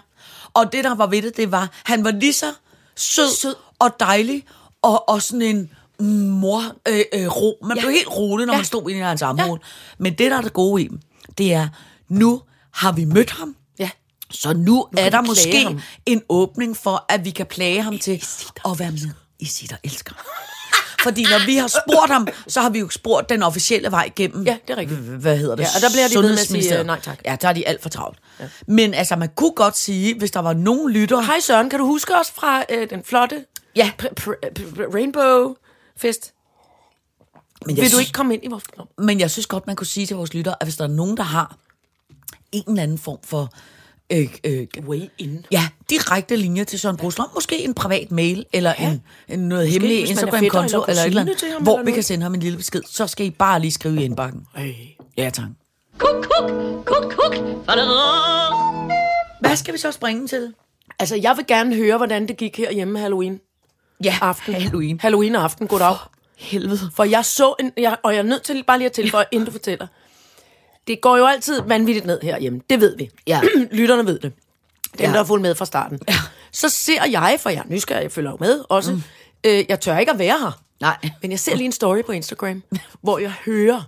[0.54, 2.54] Og det, der var ved det, det var, han var lige så
[2.96, 3.56] sød, Sød.
[3.80, 4.46] og dejlig,
[4.82, 5.72] og, og sådan en
[6.06, 7.58] mor øh, øh, ro.
[7.64, 7.82] Man Ja.
[7.82, 8.58] blev helt rolig, når Ja.
[8.58, 9.60] man stod inde i hans armhul.
[9.98, 11.00] Men det, der er det gode i dem,
[11.38, 11.68] det er,
[12.10, 12.42] nu
[12.74, 13.56] har vi mødt ham.
[13.80, 13.90] Ja.
[14.32, 15.80] Så nu, kan er der måske ham.
[16.06, 18.24] en åbning for, at vi kan plage ham til
[18.66, 20.14] at være med i Sitter Elsker.
[21.04, 24.44] Fordi når vi har spurgt ham, så har vi jo spurgt den officielle vej igennem.
[24.46, 25.00] Ja, det er rigtigt.
[25.00, 25.64] Hvad hedder det?
[25.64, 27.20] Ja, og der bliver de ved med at sige, øh, nej tak.
[27.26, 28.18] Ja, der er de alt for travlt.
[28.40, 28.46] Ja.
[28.68, 31.22] Men altså, man kunne godt sige, hvis der var nogen lytter...
[31.22, 33.92] Hej Søren, kan du huske os fra øh, den flotte Ja.
[34.02, 35.56] pr- pr- pr- Rainbow
[35.98, 36.34] Fest?
[37.66, 38.88] Men jeg, Vil du ikke komme ind i vores klub?
[38.98, 41.18] men jeg synes godt, man kunne sige til vores lytter, at hvis der er nogen,
[41.18, 41.58] der har
[42.52, 43.54] en eller anden form for...
[44.12, 45.46] Øh, øh, Way in.
[45.52, 47.28] Ja, direkte linje til Søren Brostrøm.
[47.34, 48.92] Måske en privat mail, eller ja.
[48.92, 51.86] en, en noget hemmelig man er Instagram-konto, eller eller et eller andet, ham hvor eller
[51.86, 52.82] vi kan sende ham en lille besked.
[52.86, 54.48] Så skal I bare lige skrive i indbakken.
[54.56, 54.76] Ej.
[55.18, 55.46] Ja, tak.
[55.98, 56.52] Kuk, kuk,
[56.86, 57.36] kuk, kuk.
[59.40, 60.54] Hvad skal vi så springe til?
[61.00, 63.40] Altså, jeg vil gerne høre, hvordan det gik herhjemme Halloween.
[64.04, 64.54] Ja, Aften.
[64.54, 65.00] Halloween.
[65.00, 65.96] Halloween aften, goddag.
[66.38, 66.92] Helvede.
[66.96, 69.46] For jeg så, en, jeg, og jeg er nødt til bare lige at tilføje, inden
[69.46, 69.88] du fortæller.
[70.88, 72.62] Det går jo altid vanvittigt ned herhjemme.
[72.70, 73.10] Det ved vi.
[73.28, 73.42] Ja.
[73.72, 74.22] Lytterne ved det.
[74.24, 74.34] Dem,
[75.00, 75.06] Ja.
[75.12, 76.00] der har fulgt med fra starten.
[76.10, 76.14] Ja.
[76.52, 78.92] Så ser jeg, for jeg er nysgerrig, jeg følger jo med også.
[78.92, 79.04] Mm.
[79.44, 80.62] Øh, jeg tør ikke at være her.
[80.82, 80.98] Nej.
[81.22, 82.64] Men jeg ser lige en story på Instagram,
[83.02, 83.82] hvor jeg hører,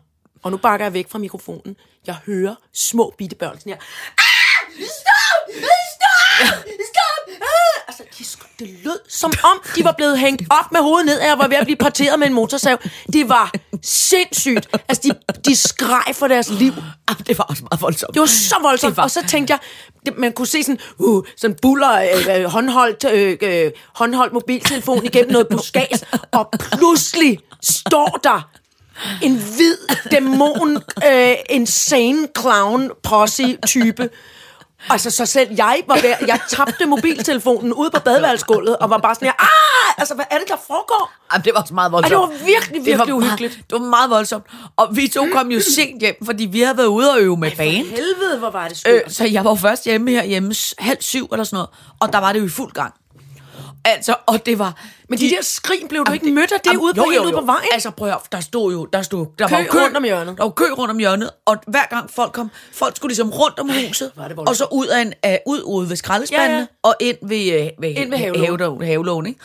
[0.43, 1.75] og nu bakker jeg væk fra mikrofonen,
[2.07, 3.79] jeg hører små bitte børn sådan her.
[4.17, 4.83] Ah!
[4.85, 5.55] Stop!
[5.55, 6.57] Stop!
[6.65, 7.08] Stop!
[7.27, 7.83] Ah!
[7.87, 8.23] Altså, de,
[8.65, 11.47] det lød som om, de var blevet hængt op med hovedet ned, og jeg var
[11.47, 12.77] ved at blive parteret med en motorsav.
[13.13, 13.51] Det var
[13.83, 14.67] sindssygt.
[14.89, 16.71] Altså, de, de skreg for deres liv.
[17.09, 18.13] Jamen, det var også meget voldsomt.
[18.13, 18.97] Det var så voldsomt.
[18.97, 19.59] Var- Og så tænkte jeg,
[20.05, 25.05] det, man kunne se sådan, uh, sådan buller, øh, øh, håndholdt, øh, øh, håndholdt mobiltelefon
[25.05, 28.49] igennem noget buskads, og pludselig står der
[29.21, 29.77] en hvid
[30.11, 30.77] dæmon,
[31.11, 34.09] øh, insane clown posse type.
[34.89, 39.15] Altså, så selv jeg var ved, jeg tabte mobiltelefonen ude på badeværelsesgulvet, og var bare
[39.15, 41.11] sådan her, ah, altså, hvad er det, der foregår?
[41.33, 42.13] Jamen, det var også meget voldsomt.
[42.13, 43.53] Ej, det var virkelig, Det var virkelig uhyggeligt.
[43.53, 44.43] Meget, det var meget voldsomt.
[44.77, 47.51] Og vi to kom jo sent hjem, fordi vi havde været ude og øve med
[47.57, 47.71] band.
[47.71, 49.13] Helvede, hvor var det Øh, skørt.
[49.13, 52.33] så jeg var først hjemme her hjemme halv syv eller sådan noget, og der var
[52.33, 52.93] det jo i fuld gang.
[53.95, 54.73] Altså, og det var...
[55.09, 57.41] Men de der skrig blev du ikke mødt af det ude på, helt ude på
[57.41, 57.69] vejen?
[57.73, 60.03] Altså, prøv at der stod jo, der stod, der Kø var jo kø rundt om
[60.03, 60.37] hjørnet.
[60.37, 63.59] Der var kø rundt om hjørnet, og hver gang folk kom, folk skulle ligesom rundt
[63.59, 64.49] om huset, det voldsomt.
[64.49, 66.65] og så ud, af en, uh, ud ude ved skraldespandene, Ja, ja.
[66.83, 69.39] og ind ved, uh, ved, Ind ved havelågen, havelågen, ikke?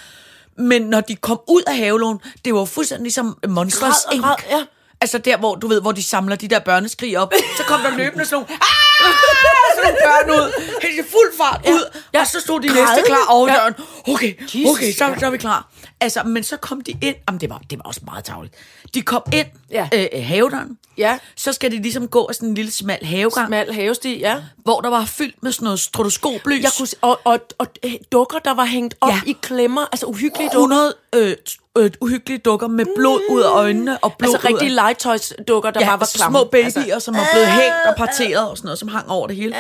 [0.59, 4.24] Men når de kom ud af havelågen, det var fuldstændig ligesom Monsters Inc.
[4.50, 4.64] ja.
[5.00, 7.96] Altså der, hvor du ved, hvor de samler de der børneskrig op, så kom der
[7.96, 8.84] løbende sådan nogle, "Ah!"
[9.77, 12.21] sådan nogle børn ud, helt i fuld fart ud, Ja.
[12.21, 13.55] og så stod de næste klar over Ja.
[13.55, 13.75] døren.
[14.09, 15.69] Okay, Jesus, okay, så, så er vi klar.
[16.01, 18.55] Altså, men så kom de ind, jamen det var, det var også meget tavligt.
[18.95, 19.89] De kom ind, Ja.
[19.95, 21.19] øh, havedøren, Ja.
[21.37, 24.37] så skal de ligesom gå af sådan en lille smal havegang, Smal havesti, ja.
[24.57, 26.63] hvor der var fyldt med sådan noget stroboskoplys.
[26.63, 29.21] Jeg kunne se, og, og, og øh, dukker, der var hængt op Ja.
[29.27, 30.77] i klemmer, altså uhyggelige dukker.
[30.77, 31.37] 100 øh,
[31.79, 35.81] øh, uhyggelige dukker med blod ud af øjnene og blod Altså ud rigtige legetøjsdukker, der
[35.81, 36.39] ja, bare var klamme.
[36.39, 39.27] små babyer, altså, som var blevet hængt og parteret og sådan noget, som hang over
[39.27, 39.55] det hele.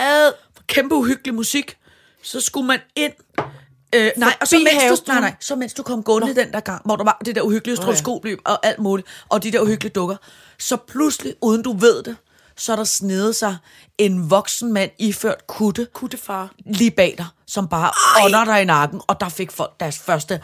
[0.66, 1.76] Kæmpe uhyggelig musik.
[2.22, 3.12] Så skulle man ind...
[3.94, 6.52] Øh, nej, og så mens, du, nej, nej, så mens du kom gående i den
[6.52, 9.60] der gang, hvor der var det der uhyggelige stroboskopløb og alt muligt, og de der
[9.60, 10.16] uhyggelige dukker,
[10.58, 12.16] så pludselig, uden du ved det,
[12.56, 13.56] så er der snedet sig
[13.98, 16.50] en voksen mand iført kutte, Kuttefar.
[16.66, 17.90] lige bag dig, som bare
[18.24, 20.40] ånder dig i nakken, og der fik folk deres første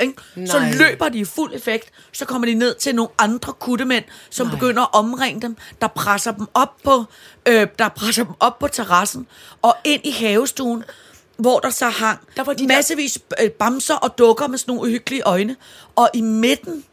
[0.00, 0.22] ikke?
[0.46, 1.90] så løber de i fuld effekt.
[2.12, 4.56] Så kommer de ned til nogle andre kuttemænd, som Nej.
[4.56, 7.04] begynder at omringe dem, der presser dem op på,
[7.46, 9.26] øh, der presser dem op på terrassen
[9.62, 10.84] og ind i havestuen,
[11.40, 14.72] hvor der så hang Der der var de massevis øh, bamser og dukker med sådan
[14.74, 15.56] nogle uhyggelige øjne.
[15.96, 16.84] Og i midten,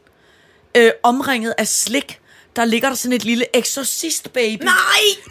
[0.77, 2.19] øh, omringet af slik,
[2.55, 4.63] der ligger der sådan et lille exorcist baby.
[4.63, 4.73] Nej!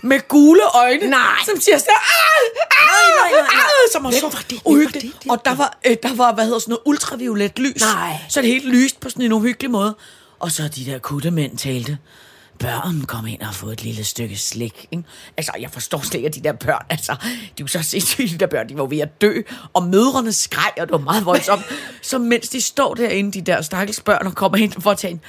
[0.03, 1.07] Med gule øjne.
[1.11, 1.37] Nej.
[1.47, 2.03] Som siger sådan, "Ah,
[2.71, 3.61] ah, nej, nej, nej.
[3.63, 4.49] ah," Som var Hvem så var det?
[4.49, 5.23] Hvem var uhyggeligt.
[5.23, 5.31] det?
[5.31, 7.81] Og der var, øh, der var, hvad hedder sådan noget, ultraviolet lys.
[7.81, 8.17] Nej.
[8.29, 9.97] Så det helt lyst på sådan en uhyggelig måde.
[10.39, 11.99] Og så de der kuttemænd talte.
[12.59, 14.87] Børn kom ind og få et lille stykke slik.
[14.91, 15.05] Ikke?
[15.37, 18.29] Altså, jeg forstår slet ikke, at de der børn, altså, de er jo så sindssyge,
[18.29, 19.41] de der børn, de var ved at dø,
[19.73, 21.63] og mødrene skreg, og det var meget voldsomt.
[22.03, 25.11] så mens de står derinde, de der stakkels børn, og kommer ind for at tage
[25.11, 25.21] en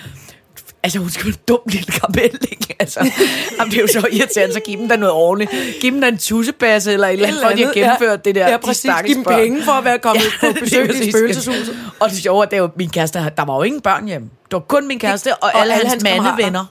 [0.83, 2.75] Altså, hun skal være en dum lille kapel, ikke?
[2.79, 3.11] Altså,
[3.59, 5.51] jamen, det er jo så irriterende, så giv dem da noget ordentligt.
[5.81, 8.35] Giv dem da en tussebasse eller et eller andet, for at de har gennemført det
[8.35, 8.47] der.
[8.47, 8.79] Ja, de præcis.
[8.79, 11.77] stakkels Giv dem penge for at være kommet på lige besøg i spøgelseshuset.
[11.99, 14.07] Og det sjove er, at det er jo min kæreste, der var jo ingen børn
[14.07, 14.29] hjemme.
[14.45, 16.65] Det var kun min kæreste og, og alle, alle hans, hans kammerater mandevenner.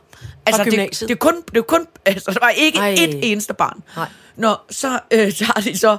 [0.46, 2.88] Altså, det, det, er kun, det er kun, altså, der var ikke Ej.
[2.88, 2.92] Ej.
[2.92, 3.82] et eneste barn.
[3.96, 4.08] Nej.
[4.36, 5.96] Nå, så øh, har de så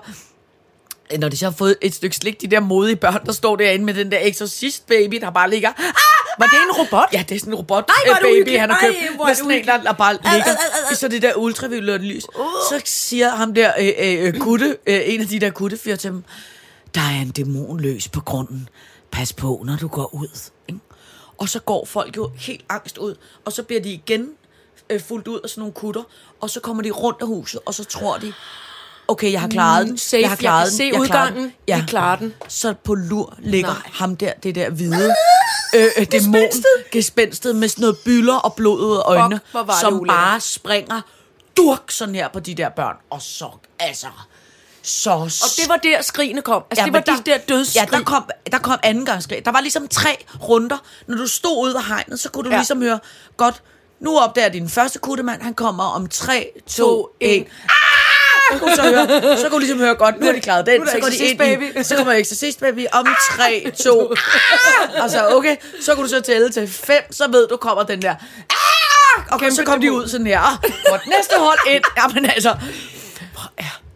[1.19, 3.85] når de så har fået et stykke slik, de der modige børn, der står derinde
[3.85, 5.69] med den der exorcist baby, der bare ligger.
[5.69, 5.83] Ah,
[6.39, 7.09] Var det en robot?
[7.13, 9.15] Ja, det er sådan en robot Ej, øh, baby, han har Ej, købt.
[9.15, 10.57] hvor er det sådan en, der, der bare ligger ad,
[10.89, 10.91] ad.
[10.91, 12.23] i så det der ultraviolet lys.
[12.69, 16.11] Så siger ham der øh, øh, øh, kutte, øh, en af de der kuttefyr til
[16.11, 16.23] dem,
[16.95, 18.69] der er en dæmon løs på grunden.
[19.11, 20.49] Pas på, når du går ud.
[20.67, 20.79] Ikke?
[21.37, 24.29] Og så går folk jo helt angst ud, og så bliver de igen
[24.89, 26.03] øh, fuldt ud af sådan nogle kutter,
[26.41, 28.33] og så kommer de rundt af huset, og så tror de,
[29.07, 29.91] okay, jeg har klaret den.
[29.91, 30.77] Mm, Safe, jeg har klaret jeg kan den.
[30.77, 31.43] se jeg udgangen.
[31.43, 31.81] den.
[31.81, 32.33] Vi klarer den.
[32.47, 33.81] Så på lur ligger Nej.
[33.93, 35.15] ham der, det der hvide
[35.75, 36.41] øh, øh, dæmon,
[36.91, 40.39] gespenstet med sådan noget byller og blod ud af øjnene, hvor var det som bare
[40.39, 41.01] springer
[41.57, 42.95] durk sådan her på de der børn.
[43.09, 44.07] Og så, altså,
[44.87, 45.09] så...
[45.11, 46.63] Og det var der, skrigene kom.
[46.71, 47.87] Altså, det var men de der dødsskrig.
[47.91, 49.45] Ja, der kom, der kom anden gang skrig.
[49.45, 50.77] Der var ligesom tre runder.
[51.07, 52.53] Når du stod ude ved hegnet, så kunne du Ja.
[52.55, 52.59] ja.
[52.59, 52.99] ligesom høre,
[53.37, 53.61] godt,
[53.99, 57.45] nu opdager din første kuttemand, han kommer om 3, 2, 1.
[58.53, 60.87] Så kunne, så, høre, så kunne ligesom høre godt, nu har de klaret den.
[60.87, 61.79] Så går de ind Baby.
[61.79, 63.99] i, så kommer Exorcist Baby om 3, 2,
[65.01, 68.01] og så okay, så kunne du så tælle til 5, så ved du, kommer den
[68.01, 68.15] der,
[69.31, 70.39] og så kom de ud sådan her,
[70.91, 72.55] og næste hold ind, jamen altså,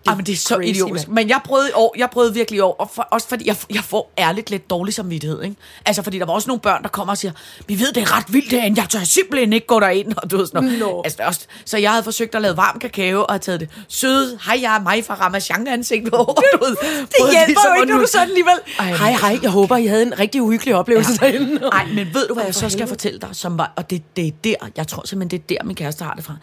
[0.07, 1.07] Ja, men det er så crazy, idiotisk.
[1.07, 1.15] mand.
[1.15, 3.55] Men jeg prøvede i år, jeg prøvede virkelig i år, og for, også fordi jeg,
[3.73, 5.55] jeg får ærligt lidt dårlig samvittighed, ikke?
[5.85, 7.31] Altså, fordi der var også nogle børn, der kommer og siger,
[7.67, 10.37] vi ved, det er ret vildt derinde, jeg tør simpelthen ikke gå derind, og du
[10.37, 10.79] ved sådan noget.
[10.79, 11.01] Nå.
[11.05, 14.39] Altså, også, så jeg havde forsøgt at lave varm kakao, og have taget det søde,
[14.45, 16.17] hej, jeg er mig fra Ramachan ansigt på.
[16.53, 18.53] Du ved, Det hjælper jo ikke, når du sådan alligevel...
[18.79, 21.27] Ej, Hej, hej, jeg håber, I havde en rigtig uhyggelig oplevelse ja.
[21.27, 21.59] derinde.
[21.73, 23.29] Nej, men ved du, hvad jeg så skal fortælle dig?
[23.31, 26.03] Som var, og det, det er der, jeg tror simpelthen, det er der, min kæreste
[26.03, 26.35] har det fra.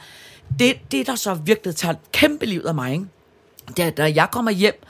[0.59, 3.05] Det, det der så virkelig tager kæmpe livet af mig, ikke?
[3.79, 4.83] Er, da jeg kommer hjem,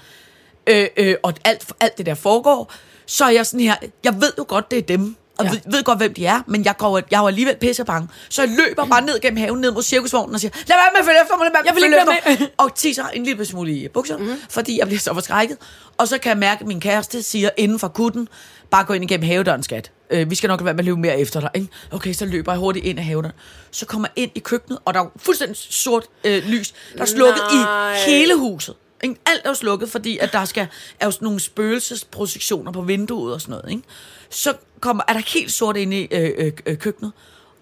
[0.66, 2.72] øh, øh, og alt, alt det der foregår,
[3.06, 5.50] så er jeg sådan her, jeg ved jo godt, det er dem, og Ja.
[5.50, 8.08] ved, ved godt, hvem de er, men jeg, går, jeg er alligevel pisse bange.
[8.28, 11.00] Så jeg løber bare ned gennem haven, ned mod cirkusvognen og siger, lad være med
[11.00, 13.44] at følge efter mig, lad være med at følge efter mig." Og tisser en lille
[13.46, 14.34] smule i bukserne, mm.
[14.50, 15.56] fordi jeg bliver så forskrækket.
[15.98, 18.28] Og så kan jeg mærke, at min kæreste siger inden for kutten,
[18.70, 19.92] bare gå ind igennem havedøren, skat.
[20.10, 21.50] Øh, vi skal nok lade være med at løbe mere efter dig.
[21.54, 21.68] Ikke?
[21.90, 23.34] Okay, så løber jeg hurtigt ind af havedøren.
[23.70, 26.74] Så kommer jeg ind i køkkenet, og der er fuldstændig sort øh, lys.
[26.94, 27.92] Der er slukket Nej.
[27.92, 28.74] i hele huset.
[29.02, 29.16] Ikke?
[29.26, 30.66] Alt er jo slukket, fordi at der skal,
[31.00, 33.70] er jo sådan nogle spøgelsesprojektioner på vinduet og sådan noget.
[33.70, 33.82] Ikke?
[34.30, 37.12] Så kommer, er der helt sort inde i øh, øh, øh, køkkenet.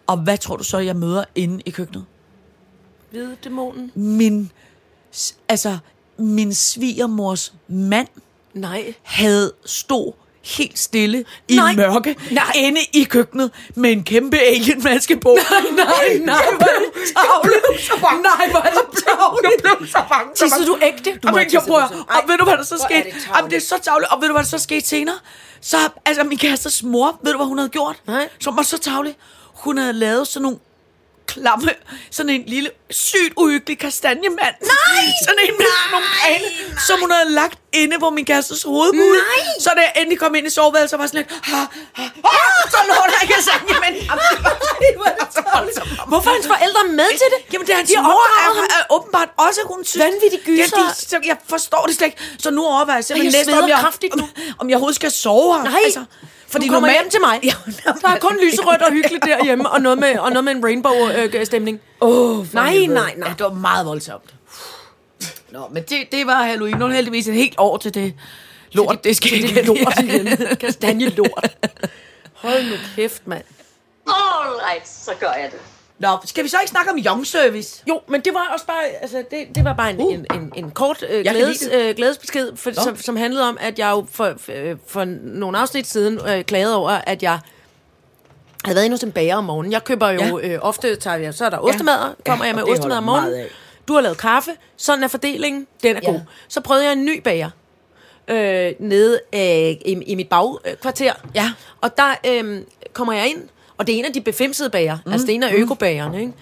[0.06, 2.04] Og hvad tror du så, jeg møder inde i køkkenet?
[3.10, 3.92] Hvide dæmonen.
[3.94, 4.52] Min,
[5.48, 5.78] altså,
[6.18, 8.08] min svigermors mand
[8.54, 8.94] Nej.
[9.02, 10.12] havde stod
[10.46, 11.74] helt stille i Nej.
[11.74, 12.52] mørke Nej.
[12.54, 15.38] inde i køkkenet med en kæmpe alienmaske på.
[15.50, 18.22] Nej, nej, nej, hvor er det tavle.
[18.22, 19.48] Nej, hvor er det tavle.
[19.64, 20.34] Jeg blev så bange.
[20.34, 21.18] Tissede du ægte?
[21.22, 23.04] Du ikke jeg prøver, og ved du, hvad der så skete?
[23.04, 23.36] det tavligt.
[23.36, 24.12] Jamen, det er så tavligt.
[24.12, 25.16] Og ved du, hvad der så skete senere?
[25.60, 27.96] Så, altså, min kærestes mor, ved du, hvad hun havde gjort?
[28.06, 28.28] Nej.
[28.40, 29.16] Som var så tavlig.
[29.54, 30.58] Hun havde lavet sådan nogle
[31.36, 31.70] klamme,
[32.10, 34.54] sådan en lille, sygt uhyggelig kastanjemand.
[34.72, 35.04] Nej!
[35.26, 36.48] Sådan en med nogle grene,
[36.86, 39.18] som hun havde lagt inde på min kærestes hovedbude.
[39.30, 39.44] Nej!
[39.64, 41.60] Så da jeg endelig kom ind i soveværelset, så var sådan lidt, ha,
[41.98, 43.94] ha, ah, så lå der en kastanjemand.
[46.10, 47.40] Hvorfor er hans forældre med til det?
[47.52, 50.04] Jamen, det er hans De mor er, er, åbenbart også, hun synes...
[50.04, 50.62] Vanvittig gyser.
[50.62, 52.18] Ja, de, så jeg forstår det slet ikke.
[52.38, 54.20] Så nu overvejer jeg simpelthen næste, om jeg, om,
[54.58, 55.62] om jeg overhovedet skal sove her.
[55.62, 56.04] Nej, altså,
[56.48, 57.40] fordi du kommer normalt- hjem til mig.
[57.44, 57.52] Ja,
[58.02, 61.80] Der er kun lyserødt og hyggeligt derhjemme, og noget med, og noget med en rainbow-stemning.
[62.00, 63.28] Oh, Nej, nej, nej.
[63.28, 64.34] Ja, det var meget voldsomt.
[65.50, 66.76] Nå, men det, det var Halloween.
[66.78, 68.14] Nu er det heldigvis et helt år til det
[68.72, 70.26] lort, det skal Det er lort igen.
[70.60, 71.56] Kastanjelort.
[72.34, 73.44] Hold nu kæft, mand.
[74.06, 75.60] All right, så gør jeg det.
[75.98, 77.82] Nå, skal vi så ikke snakke om young service?
[77.88, 80.14] Jo, men det var også bare, altså det, det var bare en, uh.
[80.14, 83.90] en, en, en kort øh, glædes, øh, glædesbesked, for, som, som handlede om, at jeg
[83.90, 84.52] jo for, for,
[84.86, 87.38] for nogle afsnit siden øh, klagede over, at jeg
[88.64, 89.72] havde været inde hos en bager om morgenen.
[89.72, 90.48] Jeg køber jo Ja.
[90.48, 93.46] øh, ofte, tager jeg, så er der ostemad, kommer Ja, jeg med ostemad om morgenen.
[93.88, 96.10] Du har lavet kaffe, sådan er fordelingen, den er Ja.
[96.10, 96.20] god.
[96.48, 97.50] Så prøvede jeg en ny bager
[98.28, 101.12] øh, nede øh, i, i mit bagkvarter.
[101.34, 101.52] Ja.
[101.80, 103.42] Og der øh, kommer jeg ind,
[103.78, 105.12] og det er en af de befimsede bager, mm.
[105.12, 106.32] altså det er en af økobagerne, ikke?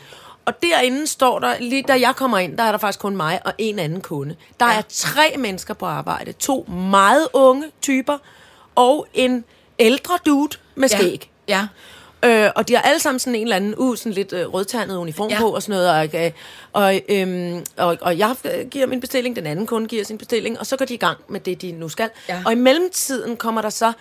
[0.45, 3.41] Og derinde står der, lige da jeg kommer ind, der er der faktisk kun mig
[3.45, 4.37] og en anden kunde.
[4.61, 4.79] Der ja.
[4.79, 6.33] er tre mennesker på arbejde.
[6.33, 8.19] To meget unge typer,
[8.75, 9.45] og en
[9.79, 11.31] ældre dude med skæg.
[11.49, 11.67] Ja.
[12.25, 14.97] Øh, og de har alle sammen sådan en eller anden, uh, sådan lidt øh, rødternet
[14.97, 15.35] uniform Ja.
[15.35, 15.41] ja.
[15.41, 15.91] på og sådan noget.
[16.15, 16.31] Og, øh,
[16.73, 18.37] og, øhm, og, og jeg
[18.71, 21.19] giver min bestilling, den anden kunde giver sin bestilling, og så går de i gang
[21.29, 22.11] med det, de nu skal.
[22.29, 22.43] Ja.
[22.47, 23.93] Og i mellemtiden kommer der så,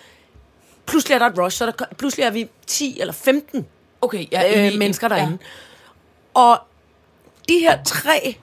[0.86, 3.66] pludselig er der et rush, så der, pludselig er vi 10 eller 15
[4.00, 4.60] Okay, ja.
[4.66, 5.38] øh, i- mennesker derinde.
[5.40, 6.40] Ja.
[6.40, 6.58] Og
[7.48, 8.36] de her tre,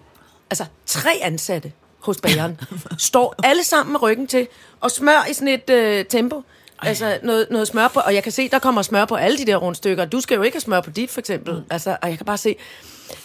[0.49, 2.59] altså tre ansatte hos bageren,
[2.97, 4.47] står alle sammen med ryggen til
[4.79, 6.43] og smør i sådan et øh, tempo.
[6.83, 9.45] Altså noget, noget smør på, og jeg kan se, der kommer smør på alle de
[9.45, 10.05] der rundstykker.
[10.05, 11.53] Du skal jo ikke have smør på dit, for eksempel.
[11.53, 11.61] Mm.
[11.69, 12.55] Altså, og jeg kan bare se...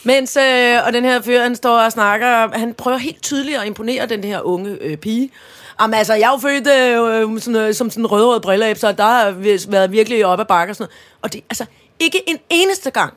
[0.05, 3.67] Mens, øh, og den her fyr, han står og snakker, han prøver helt tydeligt at
[3.67, 5.31] imponere den her unge øh, pige.
[5.81, 8.93] Jamen altså, jeg er jo født øh, sådan, øh, som sådan en rødrød brilleæb, så
[8.93, 9.31] der har
[9.71, 11.23] været virkelig op ad bakke og sådan noget.
[11.23, 11.65] Og det, altså,
[11.99, 13.15] ikke en eneste gang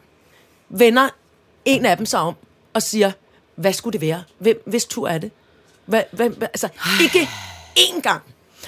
[0.70, 1.10] vender
[1.66, 2.36] en af dem sig om
[2.74, 3.12] og siger,
[3.56, 4.24] hvad skulle det være?
[4.38, 5.32] Hvem, hvis tur er det?
[5.86, 6.70] Hvad, hvad, altså,
[7.02, 7.30] ikke
[7.80, 8.22] én gang.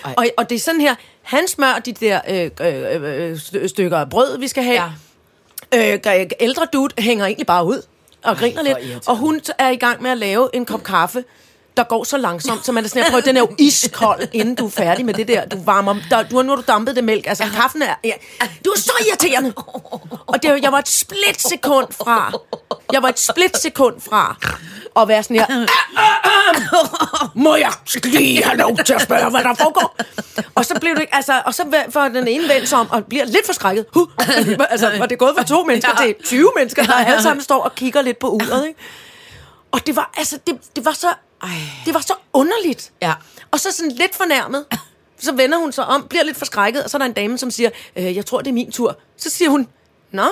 [0.05, 0.13] Ej.
[0.17, 3.97] Og, og det er sådan her, han smører de der øh, øh, øh, st- stykker
[3.97, 4.81] af brød, vi skal have.
[5.73, 5.93] Ja.
[5.93, 7.81] Øh, ældre dude hænger egentlig bare ud
[8.23, 9.07] og griner hvor lidt.
[9.07, 11.23] Og hun er i gang med at lave en kop kaffe,
[11.77, 14.65] der går så langsomt, så man er sådan prøv, den er jo iskold, inden du
[14.65, 15.45] er færdig med det der.
[15.45, 17.27] Du varmer, der, du har nu du dampet det mælk.
[17.27, 17.95] Altså, kaffen er...
[18.03, 18.11] Ja,
[18.65, 19.53] du er så irriterende!
[20.27, 22.31] Og det, jeg var et split sekund fra,
[22.93, 24.37] jeg var et split sekund fra
[25.01, 25.67] at være sådan her,
[27.39, 27.71] må jeg
[28.03, 29.97] lige have lov til at spørge, hvad der foregår?
[30.55, 33.05] Og så blev det ikke, altså, og så for den ene vendt sig om og
[33.05, 33.85] bliver lidt forskrækket.
[33.93, 34.07] Huh.
[34.69, 37.63] Altså, og det er gået fra to mennesker til 20 mennesker, der alle sammen står
[37.63, 38.79] og kigger lidt på uret, ikke?
[39.71, 41.07] Og det var, altså, det, det var så,
[41.85, 42.91] det var så underligt.
[43.01, 43.13] Ja.
[43.51, 44.65] Og så sådan lidt fornærmet.
[45.19, 47.51] Så vender hun sig om, bliver lidt forskrækket, og så er der en dame, som
[47.51, 48.97] siger, øh, jeg tror, det er min tur.
[49.17, 49.67] Så siger hun,
[50.11, 50.27] nå,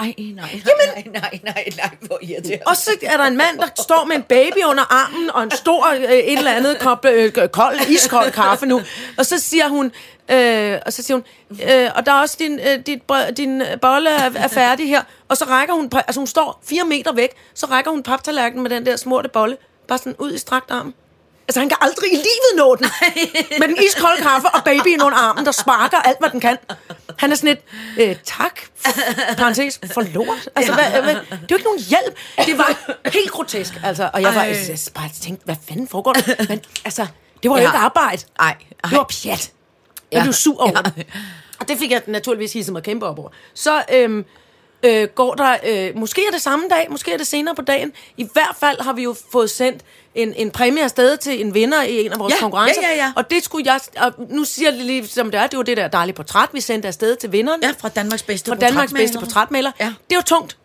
[0.00, 0.60] Ej, nej, nej,
[0.94, 2.64] nej, nej, nej, nej, hvor irriterende.
[2.66, 5.50] Og så er der en mand, der står med en baby under armen, og en
[5.50, 8.80] stor øh, et eller andet kop øh, kold, iskold kaffe nu.
[9.18, 9.92] Og så siger hun,
[10.28, 11.24] øh, og så siger hun,
[11.70, 13.02] øh, og der er også din, øh, dit,
[13.36, 15.02] din bolle er, er færdig her.
[15.28, 18.70] Og så rækker hun, altså hun står fire meter væk, så rækker hun paptallerkenen med
[18.70, 19.56] den der smurte bolle,
[19.90, 20.94] bare sådan ud i strakt arm.
[21.48, 22.86] Altså, han kan aldrig i livet nå den.
[23.60, 26.56] Med den iskolde kaffe og babyen under armen, der sparker alt, hvad den kan.
[27.18, 28.60] Han er sådan et, øh, tak,
[29.38, 30.48] parentes, for lort.
[30.56, 32.16] Altså, hvad, hvad, det er jo ikke nogen hjælp.
[32.46, 34.10] Det var helt grotesk, altså.
[34.12, 36.34] Og jeg var jeg, jeg bare tænkte, hvad fanden foregår der?
[36.48, 37.06] Men altså,
[37.42, 37.68] det var jo Ja.
[37.68, 38.22] ikke arbejde.
[38.38, 38.54] Ej, ej.
[38.90, 39.52] Det var pjat.
[40.12, 40.22] Jeg Ja.
[40.22, 40.90] blev sur over Ja.
[40.96, 41.06] det.
[41.60, 43.28] Og det fik jeg naturligvis hisset mig kæmpe op over.
[43.54, 44.24] Så øhm,
[44.82, 47.92] øh, går der, øh, måske er det samme dag, måske er det senere på dagen.
[48.16, 49.82] I hvert fald har vi jo fået sendt
[50.14, 52.82] en, en præmie afsted til en vinder i en af vores Ja, konkurrencer.
[52.82, 53.12] ja, ja, ja.
[53.16, 55.76] Og det skulle jeg, og nu siger jeg lige som det er, det var det
[55.76, 57.60] der dejlige portræt, vi sendte afsted til vinderen.
[57.62, 59.70] Ja, fra Danmarks bedste fra Danmarks bedste portrætmaler.
[59.70, 59.92] portrætmaler.
[60.00, 60.08] Ja.
[60.10, 60.56] Det var tungt.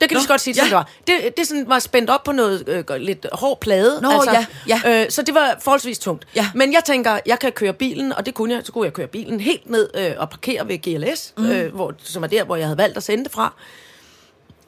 [0.00, 0.64] Det kan Nå, vi så godt sige, ja.
[0.64, 0.90] det var.
[1.06, 4.00] Det, det sådan var spændt op på noget øh, lidt hård plade.
[4.02, 5.02] Nå, ja, ja.
[5.04, 6.26] Øh, så det var forholdsvis tungt.
[6.34, 6.50] Ja.
[6.54, 8.62] Men jeg tænker, jeg kan køre bilen, og det kunne jeg.
[8.66, 11.46] Så kunne jeg køre bilen helt ned øh, og parkere ved GLS, mm.
[11.50, 13.52] øh, hvor, som er der, hvor jeg havde valgt at sende det fra.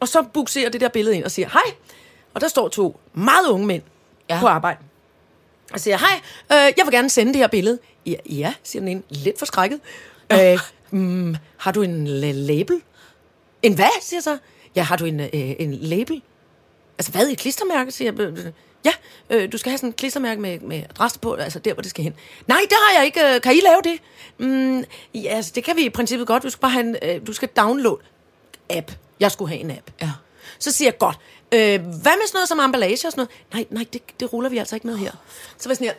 [0.00, 1.74] Og så bukserer det der billede ind og siger, hej.
[2.34, 3.82] Og der står to meget unge mænd
[4.30, 4.40] Ja.
[4.40, 4.78] på arbejde.
[5.72, 6.20] Og siger, hej,
[6.52, 7.78] øh, jeg vil gerne sende det her billede.
[8.06, 9.80] Ja, ja siger den ene, lidt forskrækket.
[10.32, 10.58] Øh,
[10.90, 12.80] mm, har du en la- label?
[13.62, 14.38] En hvad, siger så?
[14.76, 16.22] Ja, har du en, øh, en label?
[16.98, 18.52] Altså, hvad, et klistermærke, siger jeg.
[18.84, 18.92] Ja,
[19.30, 21.90] øh, du skal have sådan et klistermærke med, med adresse på, altså der, hvor det
[21.90, 22.14] skal hen.
[22.46, 23.34] Nej, det har jeg ikke.
[23.34, 24.00] Øh, Kan I lave det?
[24.38, 26.42] Mm, ja, altså, det kan vi i princippet godt.
[26.42, 27.98] Du skal bare have en, øh, du skal downloade
[28.70, 28.92] app.
[29.20, 29.90] Jeg skulle have en app.
[30.02, 30.10] Ja.
[30.58, 31.16] Så siger jeg, godt,
[31.52, 33.30] øh, hvad med sådan noget som emballage og sådan noget?
[33.52, 35.12] Nej, nej, det, det ruller vi altså ikke med her.
[35.58, 35.94] Så var jeg sådan her,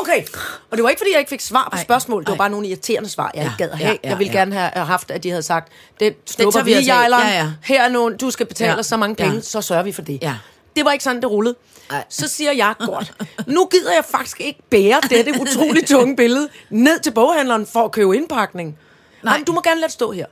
[0.00, 0.24] okay.
[0.70, 2.22] Og det var ikke, fordi jeg ikke fik svar på Ej, spørgsmål.
[2.22, 2.38] Det var ej.
[2.38, 3.98] bare nogle irriterende svar, jeg Ja, ikke gad at ja, have.
[4.04, 4.38] ja, Jeg ville ja.
[4.38, 6.94] gerne have haft, at de havde sagt, det snupper vi vi, altså.
[6.94, 7.52] Ja, ja.
[7.62, 8.82] Her er nogle, du skal betale Ja.
[8.82, 9.40] så mange penge, Ja.
[9.40, 10.18] så sørger vi for det.
[10.22, 10.34] Ja.
[10.76, 11.54] Det var ikke sådan, det rullede.
[11.90, 12.04] Ej.
[12.08, 13.12] Så siger jeg, godt,
[13.46, 17.92] nu gider jeg faktisk ikke bære dette utroligt tunge billede ned til boghandleren for at
[17.92, 18.78] købe indpakning.
[19.22, 19.36] Nej.
[19.36, 20.26] Nej, du må gerne lade det stå her.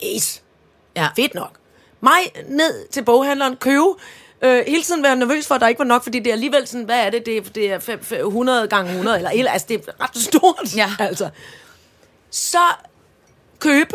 [0.00, 0.42] Is.
[0.96, 1.08] Ja.
[1.16, 1.50] Fedt nok.
[2.00, 2.18] Mig
[2.48, 3.84] ned til boghandleren, købe,
[4.42, 6.66] øh, hele tiden være nervøs for, at der ikke var nok, fordi det er alligevel
[6.66, 9.66] sådan, hvad er det, det er, det er fem- fem- 100 gange 100, eller, altså
[9.68, 10.76] det er ret stort.
[10.76, 10.90] Ja.
[11.08, 11.30] Altså.
[12.30, 12.58] Så
[13.58, 13.94] købe,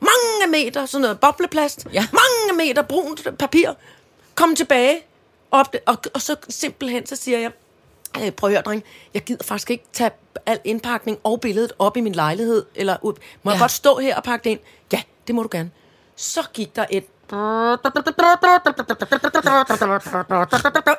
[0.00, 2.06] mange meter sådan noget bobleplast, Ja.
[2.12, 3.72] mange meter brunt papir,
[4.34, 5.00] kom tilbage,
[5.50, 7.50] op, og, og så simpelthen så siger jeg,
[8.22, 8.84] øh, prøv at høre, dreng,
[9.14, 10.10] jeg gider faktisk ikke tage
[10.46, 13.12] al indpakning og billedet op i min lejlighed, eller ud.
[13.42, 13.54] Må ja.
[13.54, 14.60] jeg godt stå her og pakke det ind?
[14.92, 15.70] Ja, det må du gerne.
[16.16, 17.04] Så gik der et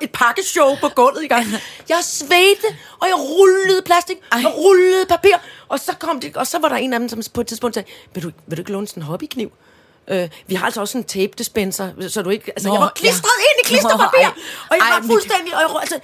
[0.02, 1.46] et pakkeshow på gulvet i gang.
[1.90, 2.68] Jeg svedte,
[3.00, 5.36] og jeg rullede plastik, og rullede papir.
[5.68, 7.74] Og så, kom det, og så var der en af dem, som på et tidspunkt
[7.74, 9.52] sagde, vil du, vil du ikke låne sådan en hobbykniv?
[10.08, 12.52] Øh, vi har altså også en tape dispenser, så du ikke...
[12.52, 13.44] Altså, Nå, jeg var klistret ja.
[13.52, 14.32] ind i klisterpapir, Nå, ej.
[14.70, 15.56] og jeg Ej, var fuldstændig...
[15.56, 16.00] Og jeg, altså,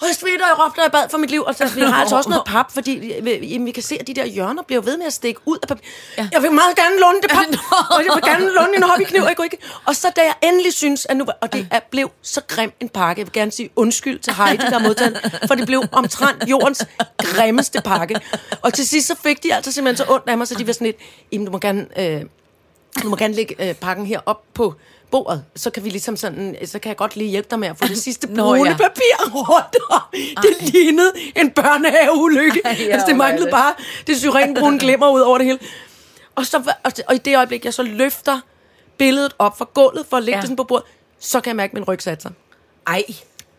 [0.00, 1.42] og jeg svedte, og jeg råbte, og jeg bad for mit liv.
[1.42, 2.90] Og så, vi har altså også noget pap, fordi
[3.22, 5.58] vi, vi, vi kan se, at de der hjørner bliver ved med at stikke ud
[5.62, 5.82] af papir.
[6.18, 6.28] Ja.
[6.32, 7.46] Jeg vil meget gerne låne det pap,
[7.90, 9.22] og jeg vil gerne låne en hobbykniv.
[9.22, 9.58] Og, jeg ikke.
[9.84, 11.26] og så da jeg endelig synes, at nu...
[11.40, 13.20] Og det er, blev så grim en pakke.
[13.20, 16.86] Jeg vil gerne sige undskyld til Heidi, der modtaget for det blev omtrent jordens
[17.18, 18.20] grimmeste pakke.
[18.62, 20.72] Og til sidst så fik de altså simpelthen så ondt af mig, så de var
[20.72, 20.96] sådan lidt,
[21.32, 21.86] Jamen, du må gerne...
[21.96, 22.22] Øh,
[23.02, 24.74] du må gerne lægge øh, pakken her op på
[25.10, 27.78] bordet, så kan vi ligesom sådan, så kan jeg godt lige hjælpe dig med at
[27.78, 28.76] få det sidste Nå, brune ja.
[28.76, 29.76] papir rundt.
[30.42, 32.60] Det lignede en børnehaveulykke.
[32.64, 33.50] Ej, altså, det manglede det.
[33.52, 33.74] bare
[34.06, 35.58] det syrenbrune glimmer ud over det hele.
[36.34, 38.40] Og, så, og, og i det øjeblik, jeg så løfter
[38.98, 40.40] billedet op fra gulvet for at lægge Ja.
[40.40, 40.86] det sådan på bordet,
[41.18, 42.32] så kan jeg mærke, min ryg satte sig.
[42.86, 43.04] Ej.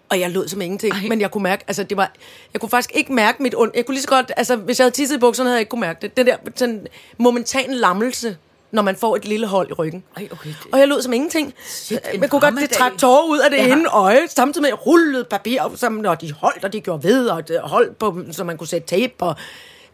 [0.10, 1.00] Og jeg lød som ingenting, Ej.
[1.02, 1.08] Ej.
[1.08, 2.12] men jeg kunne mærke, altså det var,
[2.54, 4.84] jeg kunne faktisk ikke mærke mit ond, jeg kunne lige så godt, altså hvis jeg
[4.86, 6.18] havde tisset i bukserne, havde jeg ikke kunne mærke det.
[6.18, 8.38] Det der sådan momentan lammelse,
[8.72, 10.04] når man får et lille hold i ryggen.
[10.18, 11.54] Ej, okay, det- Og jeg lød som ingenting.
[11.66, 13.66] Shit, jeg kunne godt, det trak tårer ud af det Ja.
[13.66, 13.72] ja.
[13.74, 16.82] ene øje, samtidig med, at jeg rullede papir, op, som, og de holdt, og de
[16.82, 19.14] gjorde ved, og det holdt på, så man kunne sætte tape.
[19.20, 19.36] Og,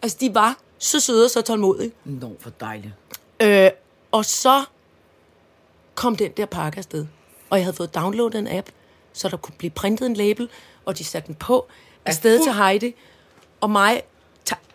[0.02, 1.92] altså, de var så søde og så tålmodige.
[2.06, 2.94] Nå, for dejligt.
[3.40, 3.70] Øh,
[4.12, 4.64] og så
[5.96, 7.06] kom den der pakke afsted.
[7.50, 8.68] Og jeg havde fået downloadet en app,
[9.14, 10.50] så der kunne blive printet en label,
[10.86, 11.68] og de satte den på
[12.06, 12.96] afsted til Heidi.
[13.62, 14.02] Og mig,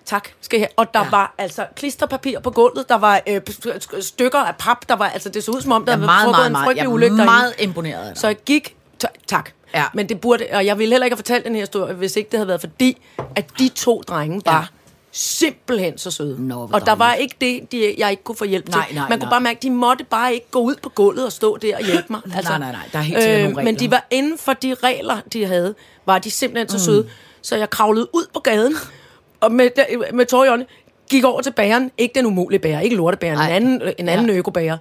[0.09, 0.69] tak, skal jeg.
[0.77, 1.11] Og der Ja.
[1.11, 5.29] var altså klisterpapir på gulvet, der var øh, st- stykker af pap, der var, altså
[5.29, 6.89] det så ud som om, der Jeg er havde meget, meget, en meget, frygtelig jeg
[6.93, 7.33] ulykke er derinde.
[7.33, 8.21] meget imponeret af dig.
[8.21, 9.51] Så jeg gik, ta- tak.
[9.75, 9.85] Ja.
[9.95, 12.31] Men det burde, og jeg ville heller ikke have fortalt den her historie, hvis ikke
[12.31, 13.03] det havde været fordi,
[13.37, 14.67] at de to drenge var Ja.
[15.13, 16.47] simpelthen så søde.
[16.49, 18.95] Nå, og der var ikke det, de, jeg ikke kunne få hjælp Nej, til.
[18.95, 19.25] nej, Man nej.
[19.27, 21.85] kunne bare mærke, de måtte bare ikke gå ud på gulvet og stå der og
[21.85, 22.21] hjælpe mig.
[22.37, 24.75] Altså, Nej, nej, nej, der er helt sikkert nogle Men de var inden for de
[24.75, 25.75] regler, de havde,
[26.07, 26.81] var de simpelthen så mm.
[26.85, 27.09] søde.
[27.43, 28.75] Så jeg kravlede ud på gaden,
[29.41, 29.71] og med,
[30.13, 30.67] med tårer i øjnene,
[31.11, 31.91] gik over til bageren.
[31.99, 34.35] Ikke den umulige bager, ikke lortebageren, en anden, en anden Ja.
[34.35, 34.79] økobager.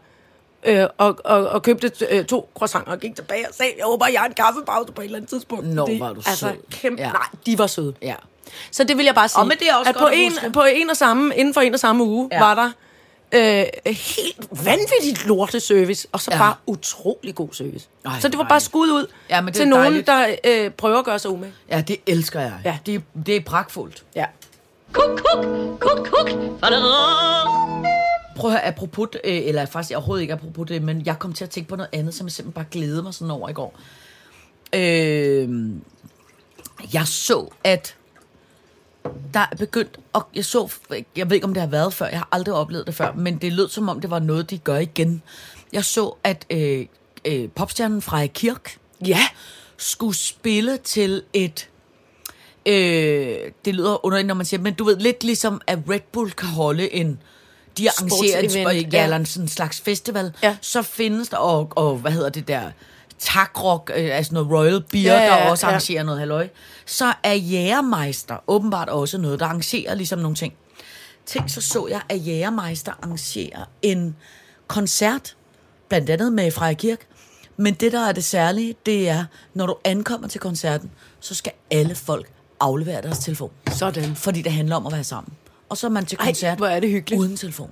[0.64, 4.08] Øh, og, og, og købte øh, to croissanter og gik tilbage og sagde, jeg håber,
[4.08, 5.68] jeg har en kaffepause på et eller andet tidspunkt.
[5.68, 6.50] Nå, hvor er du altså, sød.
[6.72, 7.08] Kæmpe, Ja.
[7.12, 7.94] Nej, de var søde.
[8.02, 8.14] Ja.
[8.72, 9.40] Så det vil jeg bare sige.
[9.40, 10.52] Og men det er også at på en, huske.
[10.52, 12.40] på en og samme, inden for en og samme uge, Ja.
[12.40, 12.70] var der
[13.32, 16.38] øh, helt vanvittigt lorteservice, og så Ja.
[16.38, 17.88] bare utrolig god service.
[18.06, 20.08] Ej, så det var bare skud ud Ja, men det til nogen, dejligt.
[20.08, 21.54] der øh, prøver at gøre sig umage.
[21.72, 22.54] Ja, det elsker jeg.
[22.66, 22.78] Ja.
[22.86, 24.04] Det, det er pragtfuldt.
[24.16, 24.26] Ja.
[24.98, 25.46] Kuk, kuk,
[25.80, 26.30] kuk, kuk.
[28.36, 31.44] Prøv at høre, apropos, øh, eller faktisk overhovedet ikke apropos det, men jeg kom til
[31.44, 33.80] at tænke på noget andet, som jeg simpelthen bare glædede mig sådan over i går.
[34.74, 35.50] Øh,
[36.94, 37.96] jeg så, at
[39.34, 40.74] der er begyndt, og jeg så,
[41.16, 43.38] jeg ved ikke om det har været før, jeg har aldrig oplevet det før, men
[43.38, 45.22] det lød som om det var noget, de gør igen.
[45.74, 46.86] Jeg så, at øh,
[47.26, 49.20] øh, popstjernen fra Kirk Ja.
[49.78, 51.70] skulle spille til et
[52.68, 56.32] øh, det lyder underligt, når man siger, men du ved, lidt ligesom at Red Bull
[56.32, 57.20] kan holde en
[57.78, 59.04] de arrangerer Sportsevent, ja, ja.
[59.04, 60.58] eller en sådan slags festival, Ja.
[60.62, 62.72] så findes der, og, og hvad hedder det der,
[63.20, 65.70] takrock, øh, altså noget Royal Beer, Ja, ja, der også ja.
[65.72, 66.48] arrangerer noget halløj.
[66.86, 70.54] Så er Jægermeister åbenbart også noget, der arrangerer ligesom nogle ting.
[71.26, 74.16] Tænk, så så jeg, at Jægermeister arrangerer en
[74.68, 75.36] koncert,
[75.90, 77.00] blandt andet med Freja Kirk.
[77.58, 81.52] Men det, der er det særlige, det er, når du ankommer til koncerten, så skal
[81.72, 83.52] alle folk aflevere deres telefon.
[83.72, 84.16] Sådan.
[84.16, 85.34] Fordi det handler om at være sammen.
[85.70, 87.20] Og så er man til Ej, koncert hvor er det hyggeligt.
[87.20, 87.72] uden telefon.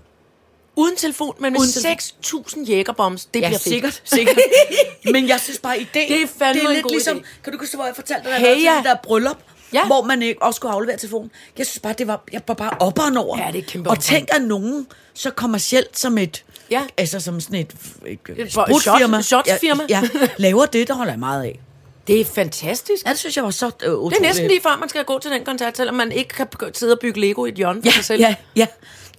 [0.76, 2.43] Uden telefon, men med Uden telefon.
[2.63, 3.26] 6.000 jægerbombs.
[3.26, 3.63] Det Ja, bliver fedt.
[3.63, 4.36] sikkert, sikkert.
[5.13, 7.41] Men jeg synes bare, ideen, Det er fandme det er en lidt god ligesom, idé.
[7.43, 8.76] kan du huske, hvor jeg fortalte dig, Hey, hey, ja.
[8.78, 9.38] det der bryllup,
[9.74, 9.86] Ja.
[9.86, 11.32] hvor man ikke også skulle aflevere telefonen.
[11.58, 13.38] Jeg synes bare, det var, jeg var bare opperen over.
[13.45, 16.82] Ja, det er kæmpe Og tænk, at nogen så kommercielt som et, Ja.
[16.98, 19.84] altså som sådan et, et, Et sprutfirma, shot- shotsfirma.
[19.89, 21.60] ja, ja, laver det, der holder jeg meget af.
[22.07, 23.05] Det er fantastisk.
[23.05, 24.19] Ja, det synes jeg var så øh, Det utroligt.
[24.19, 26.93] er næsten lige før, man skal gå til den koncert, selvom man ikke kan sidde
[26.93, 28.19] og bygge Lego i et hjørne for sig Ja, selv.
[28.21, 28.67] ja, ja.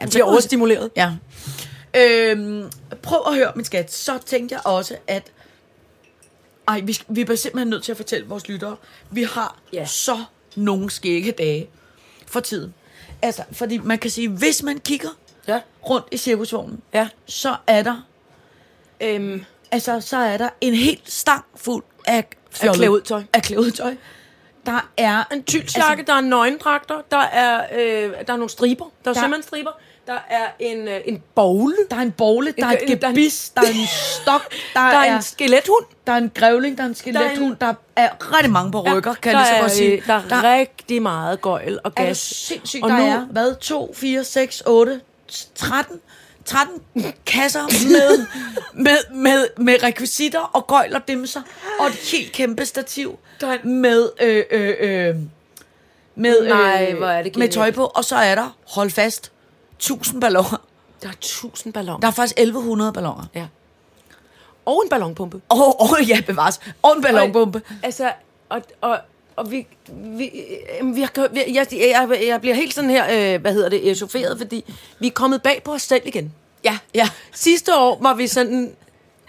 [0.01, 0.91] Man bliver overstimuleret.
[0.97, 1.13] Ja.
[1.97, 2.71] Øhm,
[3.03, 3.93] prøv at høre, min skat.
[3.93, 5.33] Så tænkte jeg også, at
[6.69, 8.77] ej, vi, vi bliver simpelthen nødt til at fortælle vores lyttere,
[9.11, 9.87] vi har ja.
[9.87, 10.25] så
[10.57, 11.69] nogle skægge dage
[12.27, 12.75] for tiden.
[13.23, 15.09] Altså, fordi man kan sige, hvis man kigger
[15.49, 15.61] Ja.
[15.89, 17.09] rundt i cirkusvognen, Ja.
[17.27, 18.07] så er der,
[19.01, 22.25] Øhm, altså, så er der en helt stang fuld af,
[22.59, 23.23] fjollet- klædudtøj.
[23.33, 23.95] Af klædudtøj.
[24.67, 28.85] Der er en tylsjakke, altså, der er nøgendragter, der er, øh, der er nogle striber,
[29.05, 29.71] der er, Der- sømandsstriber,
[30.07, 31.77] Der er en, øh, en bogle.
[31.91, 33.87] Der er en bogle, der er et En- der er en- gebis, der er en
[34.23, 35.85] stok, der, Der er er, en skelethund.
[36.07, 39.35] der er en grævling, der er en skelethund, der er rigtig mange på rykker, kan
[39.35, 40.03] der jeg lige så er, godt sige.
[40.07, 42.19] Der er der rigtig meget gøjl og er gas.
[42.19, 45.01] sindssygt, Og der nu- er, hvad, 2, 4, 6, 8,
[45.55, 46.01] 13,
[46.47, 46.81] 13
[47.27, 48.27] kasser med,
[48.75, 51.43] med, med, med rekvisitter og gøjl og dimser,
[51.81, 53.19] og et helt kæmpe stativ
[53.65, 55.17] med, øh, øh, øh,
[56.15, 59.33] med, Nej, øh, hvor er det med tøj på, og så er der, hold fast,
[59.77, 60.61] 1000 balloner.
[61.03, 62.01] Der er tusind balloner.
[62.01, 63.25] Der er faktisk 1100 balloner.
[63.35, 63.47] Ja.
[64.67, 65.41] Og en ballonpumpe.
[65.49, 66.61] Og, og ja, bevares.
[66.83, 67.63] Og en ballonbombe.
[67.83, 68.13] Altså,
[68.49, 68.99] og, og,
[69.37, 70.31] og vi, vi,
[70.81, 73.91] øh, vi, har, vi jeg, jeg, jeg bliver helt sådan her, øh, hvad hedder det,
[73.91, 74.65] echaufferet, fordi
[74.99, 76.33] vi er kommet bag på os selv igen.
[76.65, 77.09] Ja, ja.
[77.35, 78.73] Sidste år var vi sådan,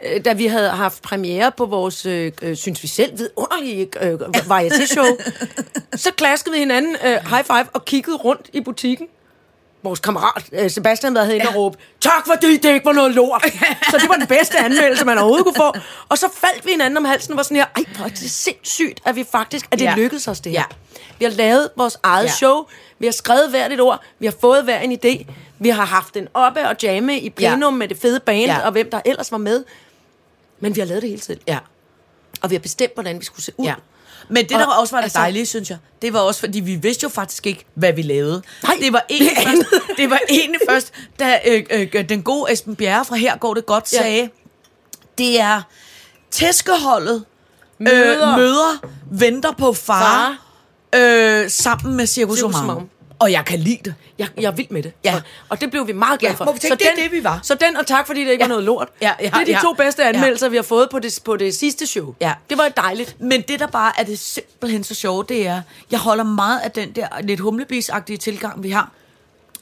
[0.05, 4.20] øh, da vi havde haft premiere på vores, øh, øh, synes vi selv, vidunderlige øh,
[4.20, 5.05] varieté-show,
[6.03, 9.08] så klaskede vi hinanden øh, high five og kiggede rundt i butikken.
[9.84, 13.44] Vores kammerat øh, Sebastian havde inde og råbe, tak fordi det ikke var noget lort.
[13.92, 15.74] så det var den bedste anmeldelse, man overhovedet kunne få.
[16.10, 18.32] Og så faldt vi hinanden om halsen og var sådan her, ej, hvor er det
[18.32, 19.90] sindssygt, at vi faktisk, at det Ja.
[19.90, 19.96] ja.
[19.96, 20.60] lykkedes os det her.
[20.60, 20.76] Ja.
[21.20, 22.30] Vi har lavet vores eget Ja.
[22.30, 22.34] ja.
[22.36, 22.66] show,
[23.00, 26.14] vi har skrevet hvert et ord, vi har fået hver en idé, vi har haft
[26.14, 27.78] den oppe og jamme i plenum Ja.
[27.78, 28.54] med det fede band, Ja.
[28.60, 28.66] ja.
[28.66, 29.64] og hvem der ellers var med.
[30.60, 31.42] Men vi har lavet det hele selv.
[31.48, 31.58] Ja.
[32.42, 33.66] Og vi har bestemt, hvordan vi skulle se ud.
[33.66, 33.74] Ja.
[34.30, 36.60] Men det, der Og- også var det altså- dejlige, synes jeg, det var også, fordi
[36.60, 38.42] vi vidste jo faktisk ikke, hvad vi lavede.
[38.64, 42.52] Nej, det var egentlig det først, det var egentlig først da øh, øh, den gode
[42.54, 43.98] Esben Bjerre fra Her går det godt Ja.
[43.98, 44.30] sagde,
[45.18, 45.62] det er
[46.32, 47.26] tæskeholdet
[47.80, 48.32] Møder.
[48.32, 48.78] øh, møder
[49.12, 50.46] venter på far,
[50.96, 52.90] øh, sammen med Cirkus Cirkus Omam.
[53.20, 53.95] Og jeg kan lide det.
[54.20, 54.91] Jeg, jeg er vild med det.
[55.03, 55.15] Ja.
[55.15, 56.51] Og, og det blev vi meget glade Ja, for.
[56.53, 57.39] vi tænke, det er det, vi var.
[57.43, 58.47] Så den, og tak fordi det ikke Ja.
[58.47, 58.88] var noget lort.
[59.01, 59.59] Ja, ja, det er de ja.
[59.63, 60.07] to bedste Ja.
[60.09, 62.15] anmeldelser, vi har fået på det, på det sidste show.
[62.22, 62.34] Ja.
[62.49, 63.15] Det var dejligt.
[63.22, 65.61] Men det, der bare er det simpelthen så sjove, det er,
[65.91, 68.91] jeg holder meget af den der lidt humlebis-agtige tilgang, vi har.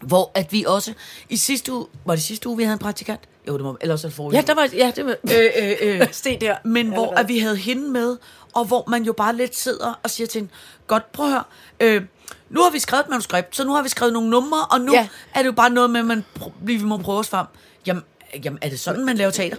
[0.02, 0.94] Hvor at vi også
[1.30, 3.20] i sidste uge, var det sidste uge, vi havde en praktikant?
[3.48, 5.46] Jo, det må, ellers er det forrige Ja, der var, ja, det var, øh,
[5.82, 6.08] øh, øh.
[6.12, 6.56] Se der.
[6.64, 8.18] Men hvor at vi havde hende med,
[8.54, 10.54] og hvor man jo bare lidt sidder og siger til hende,
[10.88, 11.44] godt, prøv at høre,
[11.80, 12.02] øh,
[12.50, 14.94] nu har vi skrevet et manuskript, så nu har vi skrevet nogle numre, og nu
[14.94, 15.00] ja.
[15.00, 15.08] Ja.
[15.34, 17.46] er det jo bare noget med, at man pr- vi må prøve os frem.
[17.88, 18.04] Jamen,
[18.46, 19.58] jamen, er det sådan, man laver teater?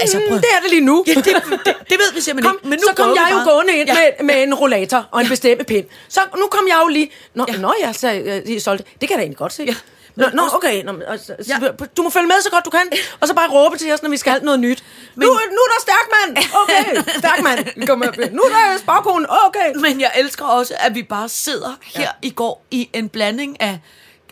[0.00, 1.04] Altså, prøv, Mm, det er det lige nu.
[1.06, 2.68] Ja, det, det, det ved vi simpelthen Kom, ikke.
[2.68, 3.94] Men nu så kom jeg jo gående ind Ja.
[4.00, 4.10] ja.
[4.20, 5.86] med, med en rollator og en bestemmepind.
[6.08, 7.10] Så nu kom jeg jo lige...
[7.34, 7.52] Nå, Ja.
[7.54, 7.58] ja.
[7.60, 8.82] nå jeg så, øh, lige solgt.
[9.00, 9.62] Det kan jeg da egentlig godt se.
[9.62, 9.74] Ja.
[10.16, 10.82] Nå, nå okay.
[10.84, 11.58] Nå, altså, Ja.
[11.62, 11.68] ja.
[11.96, 12.80] Du må følge med så godt du kan.
[13.20, 14.84] Og så bare råbe til os, når vi skal have noget nyt.
[15.14, 16.36] Men, nu, nu er der stærk mand.
[16.54, 17.58] Okay, stærk mand.
[18.16, 18.30] Med.
[18.30, 19.26] Nu er der spagkonen.
[19.46, 19.74] Okay.
[19.74, 22.08] Men jeg elsker også, at vi bare sidder her ja.
[22.22, 23.78] i går i en blanding af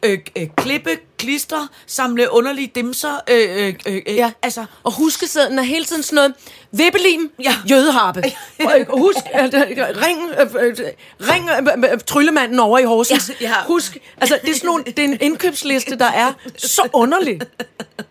[0.02, 3.20] øh, øh, klippe, klister, samle underlige dimser.
[3.30, 4.32] Øh, øh, øh, øh, Ja.
[4.42, 6.34] Altså, Og huskesæden er hele tiden sådan noget
[6.72, 7.54] vippelim, Ja.
[7.70, 8.22] jødeharpe.
[8.64, 10.76] Og, øh, husk, øh, ring, øh, øh,
[11.20, 11.50] ring
[11.84, 13.30] øh, øh, tryllemanden over i Horsens.
[13.40, 13.54] Ja, ja.
[13.66, 17.40] Husk, altså det er, sådan nogle, det er en indkøbsliste, der er så underlig.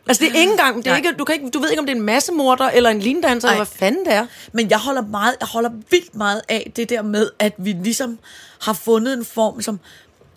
[0.08, 1.86] Altså det er ikke engang, det er ikke, du, kan ikke, du ved ikke, om
[1.86, 4.26] det er en massemorder eller en lindanser, eller hvad fanden det er.
[4.54, 8.20] Men jeg holder meget, jeg holder vildt meget af det der med, at vi ligesom
[8.62, 9.80] har fundet en form, som,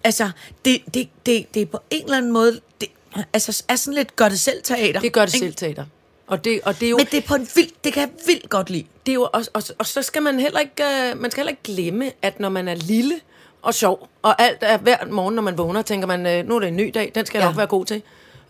[0.05, 0.31] altså,
[0.65, 2.89] det, det, det, det er på en eller anden måde, det,
[3.33, 5.01] altså, er sådan lidt gør det selv teater.
[5.01, 5.47] Det gør det ikke?
[5.47, 5.85] selv teater.
[6.27, 8.11] Og det, og det er jo, Men det er på en vild, det kan jeg
[8.27, 8.85] vildt godt lide.
[9.07, 10.83] det er jo og, og, og så skal man heller ikke,
[11.15, 13.15] uh, man skal heller ikke glemme, at når man er lille
[13.63, 16.61] og sjov, og alt er hver morgen, når man vågner, tænker man, uh, nu er
[16.61, 17.51] det en ny dag, den skal jeg Ja.
[17.51, 18.03] nok være god til.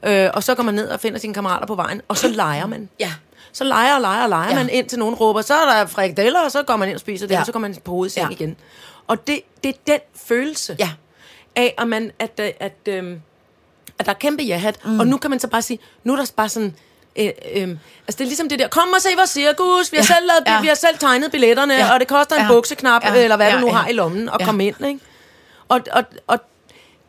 [0.08, 2.66] Uh, og så går man ned og finder sine kammerater på vejen, og så leger
[2.66, 2.88] man.
[3.00, 3.12] Ja.
[3.52, 4.54] Så leger og leger og leger Ja.
[4.54, 7.26] man, indtil nogen råber, så er der frikadeller, og så går man ind og spiser
[7.26, 7.40] det, Ja.
[7.40, 8.28] og så går man på hovedet i seng Ja.
[8.30, 8.44] ja.
[8.44, 8.56] igen.
[9.06, 10.90] Og det, det er den følelse Ja.
[11.58, 13.20] Af, at, man, at, øh, at, øhm,
[13.98, 15.00] at der er kæmpe ja-hat, mm.
[15.00, 16.74] og nu kan man så bare sige, nu er der bare sådan...
[17.16, 17.78] Øh, øh, altså
[18.08, 20.06] det er ligesom det der, kom og se vores cirkus, vi har, Ja.
[20.06, 20.60] selv, lavet, Ja.
[20.60, 21.92] vi har selv tegnet billetterne, Ja.
[21.94, 22.48] og det koster en Ja.
[22.48, 23.14] bukseknap, Ja.
[23.22, 23.72] eller hvad Ja, du nu ja.
[23.72, 24.44] har i lommen, og Ja.
[24.44, 24.48] ja.
[24.48, 25.00] komme ind, ikke?
[25.68, 26.38] Og, og, og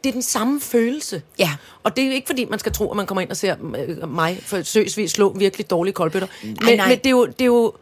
[0.04, 1.22] det er den samme følelse.
[1.40, 1.50] Ja.
[1.84, 3.56] Og det er jo ikke fordi, man skal tro, at man kommer ind og ser
[3.88, 6.28] øh, mig forsøgsvis slå virkelig dårlige koldbøtter.
[6.44, 6.88] Men, nej.
[6.88, 7.26] men det er jo...
[7.26, 7.74] Det er jo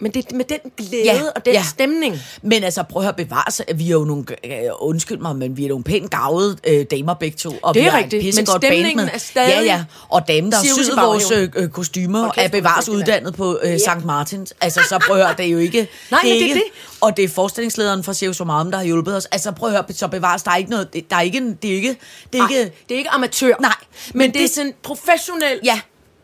[0.00, 1.58] men det er med den glæde Ja, ja, og den ja.
[1.60, 1.64] ja.
[1.70, 2.16] stemning.
[2.42, 5.56] Men altså, prøv at høre, bevares, at vi er jo nogle, øh, undskyld mig, men
[5.56, 7.54] vi er nogle pænt gavede øh, damer begge to.
[7.62, 9.14] Og Det er vi rigtigt, men pissegodt band stemningen med.
[9.14, 12.88] er stadig Ja, ja, og damen, der syet vores øh, øh, kostymer, kæft, er bevares
[12.88, 14.04] uddannet på øh, St.
[14.04, 14.54] Martins.
[14.60, 15.78] Altså, så prøv at høre, det er jo ikke...
[16.10, 16.62] Nej, men det er det.
[17.00, 19.24] Og det er forestillingslederen fra Cirkus Marm, der har hjulpet os.
[19.26, 20.92] Altså, prøv at høre, så bevares, der er ikke noget...
[20.92, 21.96] Det, der er ikke, det er ikke...
[22.32, 23.54] Det er ikke det er ikke amatør.
[23.60, 25.80] Nej, men, men men det, det er det- sådan professionel Ja.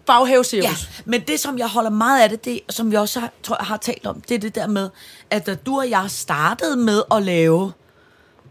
[0.08, 0.64] Baghavecirkus.
[0.64, 3.56] Ja, men det, som jeg holder meget af det, det som vi også har, tror
[3.60, 4.90] jeg, har talt om, det er det der med,
[5.30, 7.72] at da du og jeg startede med at lave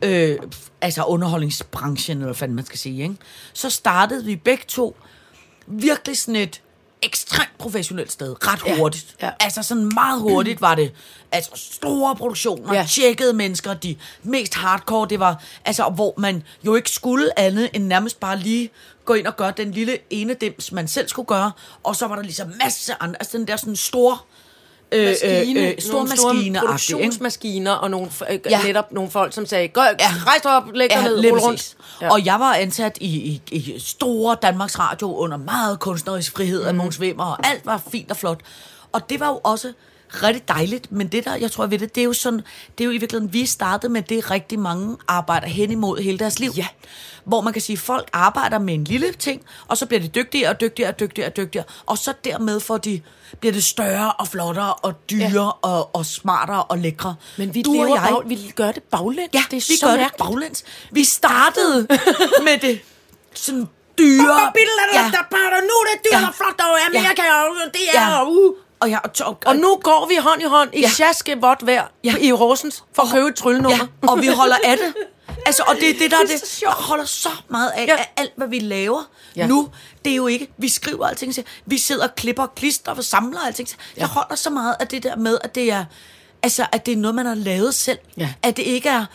[0.01, 0.37] øh,
[0.81, 3.15] altså underholdningsbranchen, eller hvad fanden man skal sige, ikke?
[3.53, 4.95] så startede vi begge to
[5.67, 6.61] virkelig sådan et
[7.01, 9.15] ekstremt professionelt sted, ret Ja, hurtigt.
[9.21, 9.29] ja.
[9.39, 10.91] Altså sådan meget hurtigt var det,
[11.31, 12.79] altså store produktioner, Ja.
[12.79, 12.85] ja.
[12.89, 17.83] tjekkede mennesker, de mest hardcore, det var, altså hvor man jo ikke skulle andet end
[17.85, 18.69] nærmest bare lige
[19.05, 21.51] gå ind og gøre den lille ene dims, man selv skulle gøre,
[21.83, 24.17] og så var der ligesom masse andre, altså den der sådan store,
[24.91, 28.61] maskine, øh, øh, store nogle store maskiner produktionsmaskiner, og nogle, øh, Ja.
[28.63, 29.89] netop nogle folk, som sagde, Gå, ja.
[30.25, 31.75] rejs dig op, læg dig Ja, ned, rul rundt.
[32.01, 32.11] Ja.
[32.11, 36.73] Og jeg var ansat i, i, i store Danmarks Radio under meget kunstnerisk frihed af
[36.73, 36.77] Mhm.
[36.77, 38.39] Mogens Wimmer, og alt var fint og flot.
[38.91, 39.73] Og det var jo også
[40.09, 42.41] rigtig dejligt, men det der, jeg tror ved det, det er jo sådan,
[42.77, 46.19] det er jo i virkeligheden, vi startede med det, rigtig mange arbejder hen imod hele
[46.19, 46.51] deres liv.
[46.57, 46.67] Ja.
[47.23, 50.07] Hvor man kan sige, at folk arbejder med en lille ting, og så bliver de
[50.07, 53.01] dygtigere og dygtigere og dygtigere og dygtigere, og så dermed får de,
[53.39, 55.49] bliver det større og flottere og dyre ja.
[55.61, 57.15] og, og smartere og lækre.
[57.37, 59.29] Men vi, Du og lever jeg- bag, vi gør det baglæns.
[59.33, 60.11] Ja, det er vi så gør mærkeligt.
[60.17, 60.63] det baglæns.
[60.91, 61.87] Vi startede
[62.43, 62.79] med det
[63.33, 63.67] sådan
[63.97, 64.23] dyre...
[64.93, 65.09] Ja.
[65.69, 66.27] Nu er det dyrt Ja.
[66.27, 68.19] og flot, og Amerika, og det er, Ja.
[68.21, 68.53] og, uh.
[68.79, 70.81] Og, jeg, og, og, og nu går vi hånd i hånd i Ja.
[70.81, 70.89] ja.
[70.89, 72.11] sjaske vådt vejr Ja.
[72.11, 72.17] ja.
[72.17, 73.87] i Horsens for at købe et tryllenummer.
[74.03, 74.93] Ja, og vi holder af det.
[75.45, 76.57] Altså, og det er det, der er Det er.
[76.61, 77.95] Jeg holder så meget af, Ja.
[77.97, 79.41] af alt, hvad vi laver ja.
[79.41, 79.47] Ja.
[79.47, 79.69] nu.
[80.05, 83.03] Det er jo ikke, vi skriver alting, til- vi sidder og klipper og klister og
[83.03, 83.67] samler alting.
[83.67, 83.77] til.
[83.97, 85.85] Jeg holder så meget af det der med, at det er,
[86.43, 87.99] altså, at det er noget, man har lavet selv.
[88.17, 88.33] Ja.
[88.43, 89.05] At det ikke er,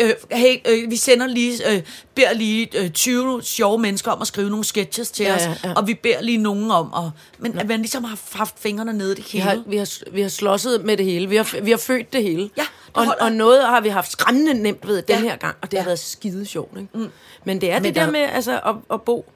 [0.00, 1.82] øh, hey, øh, vi sender lige, øh,
[2.14, 5.54] beder lige øh, 20 sjove mennesker om at skrive nogle sketches til Ja, os, ja,
[5.64, 5.72] ja.
[5.76, 9.12] og vi beder lige nogen om, og, men at man ligesom har haft fingrene nede
[9.12, 9.44] i det Vi hele.
[9.44, 11.28] har, vi, har, vi har slåsset med det hele.
[11.28, 12.50] Vi har, vi har født det hele.
[12.56, 15.20] Ja, det og, og noget har vi haft skræmmende nemt ved den Ja.
[15.22, 15.82] her gang, og det Ja.
[15.82, 16.78] har været skide sjovt.
[16.78, 16.88] Ikke?
[16.94, 17.08] Mm.
[17.44, 19.26] Men det er Men det der- der med altså, at, at bo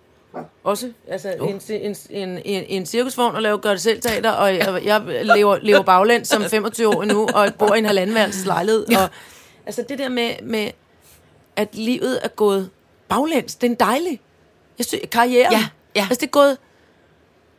[0.64, 4.54] også altså, en, en, en, en, en cirkusvogn og lave gør det selv teater, og
[4.56, 5.02] jeg, jeg
[5.36, 8.86] lever, lever baglæns som 25 år nu, og bor i en halvandenværelses lejlighed.
[8.90, 9.02] Ja.
[9.02, 9.08] Og,
[9.66, 10.70] altså det der med, med,
[11.56, 12.70] at livet er gået
[13.08, 14.20] baglæns, det er en dejlig
[14.78, 15.48] jeg synes, karriere.
[15.52, 16.06] Ja, ja.
[16.10, 16.58] Altså det er gået,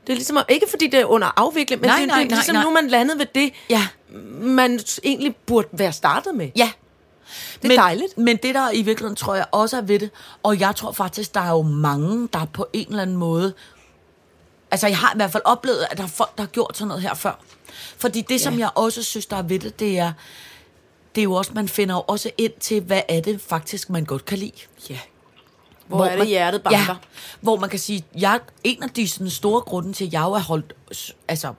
[0.07, 2.29] det er ligesom, ikke fordi det er under afvikling, men Nej, det, nej, det er
[2.29, 2.63] nej, ligesom nej.
[2.63, 3.87] nu, man landet ved det, Ja.
[4.39, 6.49] man egentlig burde være startet med.
[6.55, 6.71] Ja.
[7.55, 8.17] Det er men, dejligt.
[8.17, 10.09] Men det, der i virkeligheden tror jeg også er ved det,
[10.43, 13.53] og jeg tror faktisk, der er jo mange, der på en eller anden måde...
[14.71, 16.87] Altså, jeg har i hvert fald oplevet, at der er folk, der har gjort sådan
[16.87, 17.39] noget her før.
[17.97, 18.37] Fordi det, ja.
[18.37, 20.13] som jeg også synes, der er ved det, det er,
[21.15, 24.05] det er jo også, man finder jo også ind til, hvad er det faktisk, man
[24.05, 24.51] godt kan lide.
[24.89, 24.99] Ja.
[25.87, 26.79] Hvor, hvor er det hjertet banker?
[26.79, 26.95] Ja,
[27.41, 30.31] hvor man kan sige, jeg en af de sådan, store grunde til, at jeg jo
[30.31, 30.73] er holdt
[31.27, 31.53] altså,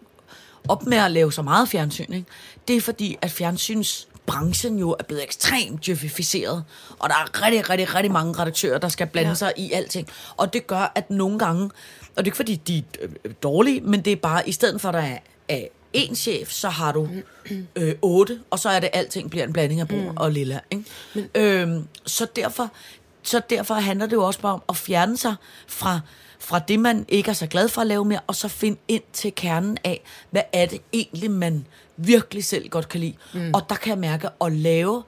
[0.69, 2.27] op med at lave så meget fjernsyn, ikke?
[2.69, 6.65] det er fordi, at fjernsynsbranchen jo er blevet ekstremt djøfificeret,
[6.99, 9.35] og der er rigtig, rigtig, rigtig mange redaktører, der skal blande ja.
[9.35, 10.09] Sig i alting.
[10.37, 11.71] Og det gør, at nogle gange, og
[12.17, 12.85] det er ikke fordi, de
[13.25, 15.19] er dårlige, men det er bare, i stedet for, at der er,
[15.49, 17.09] er én chef, så har du
[17.77, 20.17] øh, otte, og så er det, alting bliver en blanding af brun mm.
[20.17, 20.61] og lilla.
[20.71, 20.85] Ikke?
[21.15, 22.71] Men, øhm, så derfor
[23.29, 25.35] så derfor handler det jo også bare om at fjerne sig
[25.67, 26.01] fra,
[26.39, 29.03] fra det, man ikke er så glad for at lave mere, og så finde ind
[29.13, 31.67] til kernen af, hvad er det egentlig, man
[31.97, 33.15] virkelig selv godt kan lide.
[33.35, 33.51] Mm.
[33.55, 35.03] Og der kan jeg mærke at lave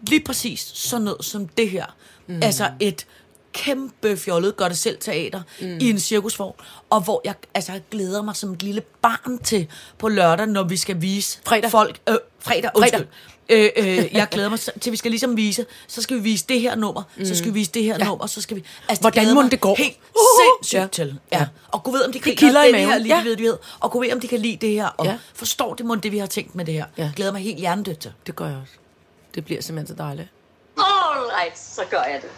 [0.00, 1.86] lige præcis sådan noget som det her.
[2.26, 2.40] Mm.
[2.42, 3.06] Altså et
[3.52, 5.78] kæmpe fjollet gør det selv teater mm.
[5.80, 6.54] i en cirkusvogn,
[6.90, 9.66] og hvor jeg altså glæder mig som et lille barn til
[9.98, 11.70] på lørdag, når vi skal vise Fredag.
[11.70, 12.00] folk...
[12.08, 13.06] Øh, fredag, undskyld.
[13.50, 16.60] Øh, øh, jeg glæder mig til, vi skal ligesom vise, så skal vi vise det
[16.60, 17.24] her nummer, mm.
[17.24, 18.04] så skal vi vise det her ja.
[18.04, 18.64] nummer, så skal vi...
[18.88, 19.74] Altså, Hvordan mig det går?
[19.76, 20.86] Helt Uh, sindssygt ja.
[21.04, 21.18] til.
[21.32, 21.38] Ja.
[21.38, 21.46] Ja.
[21.68, 23.22] Og kunne ved, om de kan kilder lide det her, lige Ja.
[23.22, 23.56] ved, ved.
[23.80, 25.18] Og kunne ved, om de kan lide det her, og Ja.
[25.34, 26.84] forstår de mon det, vi har tænkt med det her.
[26.96, 27.10] Ja.
[27.16, 28.12] Glæder mig helt hjernedødt til.
[28.26, 28.72] Det gør jeg også.
[29.34, 30.28] Det bliver simpelthen så dejligt.
[30.76, 30.84] All
[31.40, 32.30] right, så gør jeg det.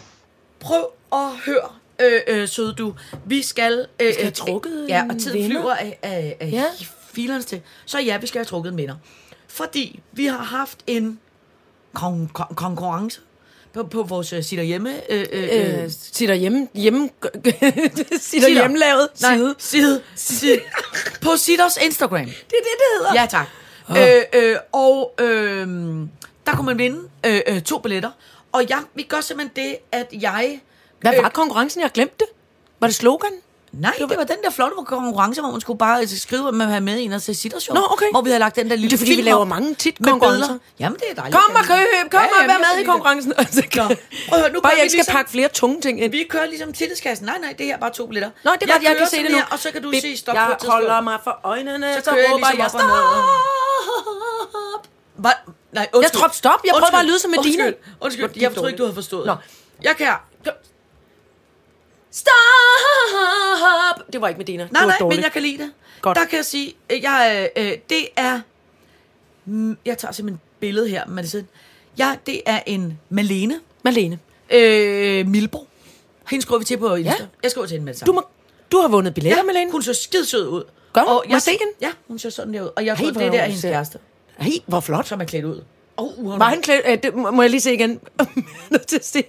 [0.61, 1.69] Prøv at høre,
[2.01, 2.93] øh, øh, søde du.
[3.25, 3.87] Vi skal...
[3.99, 5.49] Øh, vi skal have trukket Ja, en og tiden vinder.
[5.61, 6.55] flyver af, af, af ja.
[6.57, 6.65] Ja.
[7.13, 7.61] filerne til.
[7.85, 8.95] Så ja, vi skal have trukket en vinder.
[9.47, 11.19] Fordi vi har haft en
[11.97, 13.19] kon- kon- konkurrence
[13.73, 15.11] på, på vores uh, sitter hjemme...
[15.11, 18.49] Øh, øh, øh, Øh, sitter hjemme, hjemme sitter Sitter.
[18.49, 19.55] hjemmelavet nej, side.
[19.57, 20.01] side.
[20.15, 20.59] side.
[21.23, 22.25] på Sitters Instagram.
[22.25, 23.21] Det er det, det hedder.
[23.21, 23.47] Ja, tak.
[23.89, 25.67] Øh, øh, og øh,
[26.45, 28.09] der kunne man vinde øh, øh, to billetter.
[28.51, 30.61] Og ja, vi gør simpelthen det, at jeg...
[31.01, 31.81] Hvad øh, var konkurrencen?
[31.81, 32.27] Jeg glemte det.
[32.79, 33.31] Var det slogan?
[33.71, 36.67] Nej, det var den der flotte konkurrence, hvor man skulle bare altså, skrive, at man
[36.67, 38.05] havde med en og til Sitter Nå, okay.
[38.11, 40.47] Hvor vi havde lagt den der lille Det er fordi, vi laver mange tit konkurrencer.
[40.47, 40.59] billeder.
[40.79, 41.37] Jamen, det er dejligt.
[41.41, 43.33] Kom og køb, kom og vær med i konkurrencen.
[43.37, 45.81] Altså, Nå, prøv at høre, nu Bare jeg vi ikke skal ligesom- pakke flere tunge
[45.81, 46.11] ting ind.
[46.11, 47.25] Vi kører ligesom tillidskassen.
[47.25, 48.29] Nej, nej, det her er bare to billetter.
[48.43, 49.37] Nå, det er godt, jeg kører kan se det nu.
[49.37, 50.73] her, og så kan du Bip, sige stop jeg på et tidspunkt.
[50.73, 52.81] holder mig for øjnene, så, kører jeg råber ligesom jeg stop.
[55.15, 55.31] Hvad?
[55.71, 56.01] Nej, undskyld.
[56.01, 56.59] Jeg tror, stop.
[56.65, 57.65] Jeg prøver bare at lyde som Medina.
[57.65, 58.23] Undskyld, undskyld.
[58.23, 59.25] Er det jeg tror ikke, du havde forstået.
[59.25, 59.35] Nå.
[59.83, 60.07] Jeg kan...
[62.11, 64.13] Stop!
[64.13, 64.67] Det var ikke Medina.
[64.71, 65.17] Nej, det nej, dårligt.
[65.17, 65.71] men jeg kan lide det.
[66.01, 66.17] Godt.
[66.17, 68.41] Der kan jeg sige, øh, jeg, øh, det er...
[69.45, 71.45] Mm, Jeg tager simpelthen et billede her, men det,
[71.97, 75.67] ja, det er en Malene Malene, øh, Milbo.
[76.29, 77.15] Hende skriver vi til på Insta.
[77.19, 77.25] Ja.
[77.43, 78.23] Jeg skriver til hende med det du, må,
[78.71, 79.71] du har vundet billetter, ja, Malene.
[79.71, 80.63] Hun så skide sød ud.
[80.95, 81.03] Hun?
[81.07, 81.73] Og Må jeg se hende?
[81.81, 82.69] Ja, hun ser sådan der ud.
[82.75, 83.99] Og jeg tror, Hey, det er hvor der hun hendes kæreste,
[84.41, 85.07] Hey, hvor flot.
[85.07, 85.63] som er klædt ud.
[85.97, 86.81] Oh, Var han klædt?
[86.87, 87.99] Øh, det må jeg lige se igen.
[88.19, 88.25] Er
[88.71, 89.23] nødt til at se.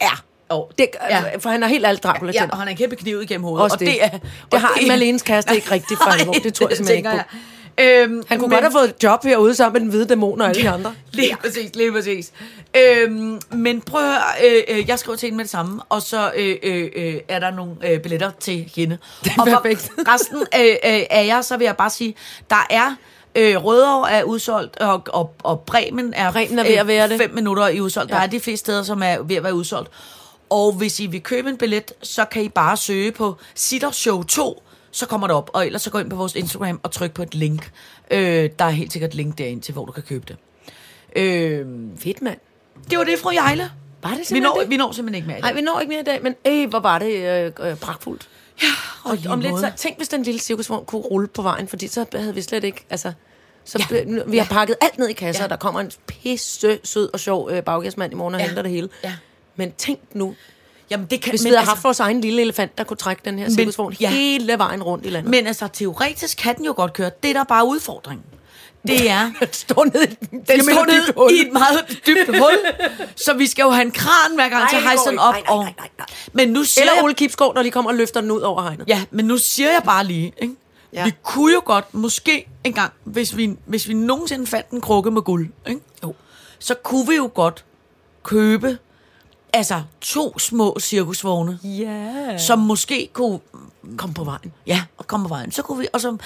[0.00, 0.10] Ja.
[0.48, 1.16] Oh, Det, Ja.
[1.18, 1.36] ja.
[1.38, 2.52] For han har helt alt Dracula Ja, tænder.
[2.52, 3.64] og han en kæmpe kniv igennem hovedet.
[3.64, 3.88] Også og det.
[3.88, 4.20] det, er, Det
[4.52, 6.32] og har Malenes kæreste ikke rigtigt for alvor.
[6.32, 7.16] Det tror jeg simpelthen ikke på.
[7.16, 7.24] Jeg.
[7.80, 10.48] Øhm, Han kunne godt have fået et job herude sammen med den hvide dæmon og
[10.48, 10.94] alle de andre.
[11.12, 12.32] Lige præcis, lige præcis.
[12.76, 16.02] Øhm, men prøv at høre, øh, øh, jeg skriver til hende med det samme, og
[16.02, 18.98] så øh, øh, øh, er der nogle øh, billetter til hende.
[19.24, 19.90] Det er og perfekt.
[20.08, 22.14] resten øh, øh, af jer, så vil jeg bare sige,
[22.50, 22.94] der er...
[23.34, 27.20] Øh, Rødovre er udsolgt, og, og, og Bremen er, Bremen er ved at være det.
[27.20, 28.10] fem minutter i udsolgt.
[28.10, 28.16] Ja.
[28.16, 29.90] Der er de fleste steder, som er ved at være udsolgt.
[30.50, 34.22] Og hvis I vil købe en billet, så kan I bare søge på Sitter Show
[34.22, 35.50] 2, så kommer det op.
[35.52, 37.70] Og ellers så gå ind på vores Instagram og tryk på et link.
[38.10, 40.36] Øh, der er helt sikkert et link derind til, hvor du kan købe det.
[41.16, 41.66] Øh,
[41.98, 42.38] Fedt, mand.
[42.90, 43.70] det var det, fru Jejle.
[44.02, 44.70] Var det Vi når, det?
[44.70, 45.56] vi når simpelthen ikke mere i Nej, dag.
[45.56, 48.28] vi når ikke mere i dag, men øh, hvor var det øh, øh, pragtfuldt.
[49.04, 51.68] Og Og lige om lidt, så, tænk hvis den lille cirkusvogn kunne rulle på vejen,
[51.68, 53.12] fordi så havde vi slet ikke, altså...
[53.64, 54.04] Så ja.
[54.26, 55.44] vi har pakket alt ned i kasser, Ja.
[55.44, 55.48] ja.
[55.48, 58.44] der kommer en pisse sød og sjov øh, baggæstmand i morgen og Ja.
[58.44, 58.48] ja.
[58.48, 58.88] henter det hele.
[59.04, 59.14] Ja.
[59.56, 60.34] Men tænk nu,
[60.90, 62.96] Jamen, det kan, hvis men, vi havde altså, haft vores egen lille elefant, der kunne
[62.96, 64.10] trække den her cirkusvogn ja.
[64.10, 65.30] hele vejen rundt i landet.
[65.30, 67.10] men altså, teoretisk kan den jo godt køre.
[67.22, 68.24] Det, der er bare udfordringen,
[68.86, 69.30] det er...
[69.40, 72.58] Den står nede, i- Den står i et meget dybt hul,
[73.24, 75.34] så vi skal jo have en kran hver gang Nej, til at hejse den op.
[75.34, 76.06] Nej, nej, og- nej, nej, nej.
[76.32, 78.62] Men nu siger Eller jeg Ole Kipskov, når de kommer og løfter den ud over
[78.62, 78.88] hegnet.
[78.88, 80.54] Ja, men nu siger jeg bare lige, ikke?
[80.92, 81.04] Ja.
[81.04, 85.22] Vi kunne jo godt, måske engang, hvis vi, hvis vi nogensinde fandt en krukke med
[85.22, 85.80] guld, ikke?
[86.04, 86.14] Jo.
[86.58, 87.64] så kunne vi jo godt
[88.22, 88.78] købe
[89.52, 92.38] altså to små cirkusvogne, Ja.
[92.38, 93.38] som måske kunne
[93.96, 94.52] Kom på vejen.
[94.66, 95.52] ja, og komme på vejen.
[95.52, 96.16] Så kunne vi, og så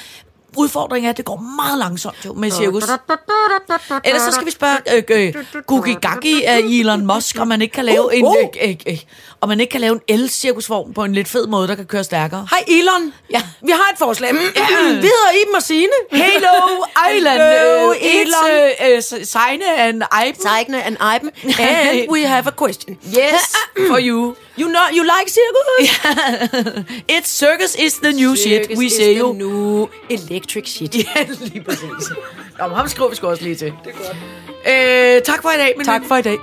[0.56, 2.82] udfordringen er, at det går meget langsomt jo med cirkus.
[4.04, 7.72] Ellers så skal vi spørge øh, øh, Gugi Gagi af Elon Musk, om man ikke
[7.74, 8.36] kan lave en, Uh, uh.
[8.62, 8.98] øh, øh, øh,
[9.40, 12.04] om man ikke kan lave en el-cirkusvogn på en lidt fed måde, der kan køre
[12.04, 12.46] stærkere.
[12.50, 13.12] Hej Elon.
[13.30, 13.42] Ja.
[13.62, 14.32] Vi har et forslag.
[14.32, 14.66] Mm, ja.
[14.88, 15.92] Vi hedder Iben og Signe.
[16.12, 16.84] Hello
[17.16, 17.96] Island, Hello, uh,
[18.98, 20.42] it's uh, Seine and Iben.
[20.42, 21.30] Signe and Iben.
[21.60, 22.98] And we have a question.
[23.06, 23.56] Yes,
[23.90, 24.36] for you.
[24.58, 26.84] You know, you like circus?
[27.16, 29.32] It's circus is the new shit, we is say the jo.
[29.32, 30.94] new electric shit.
[31.16, 32.12] Ja, lige præcis.
[32.58, 33.72] Nå, men ham skriver vi sgu også lige til.
[33.84, 35.16] Det er godt.
[35.16, 36.38] Øh, tak for i dag, min Tak for i dag.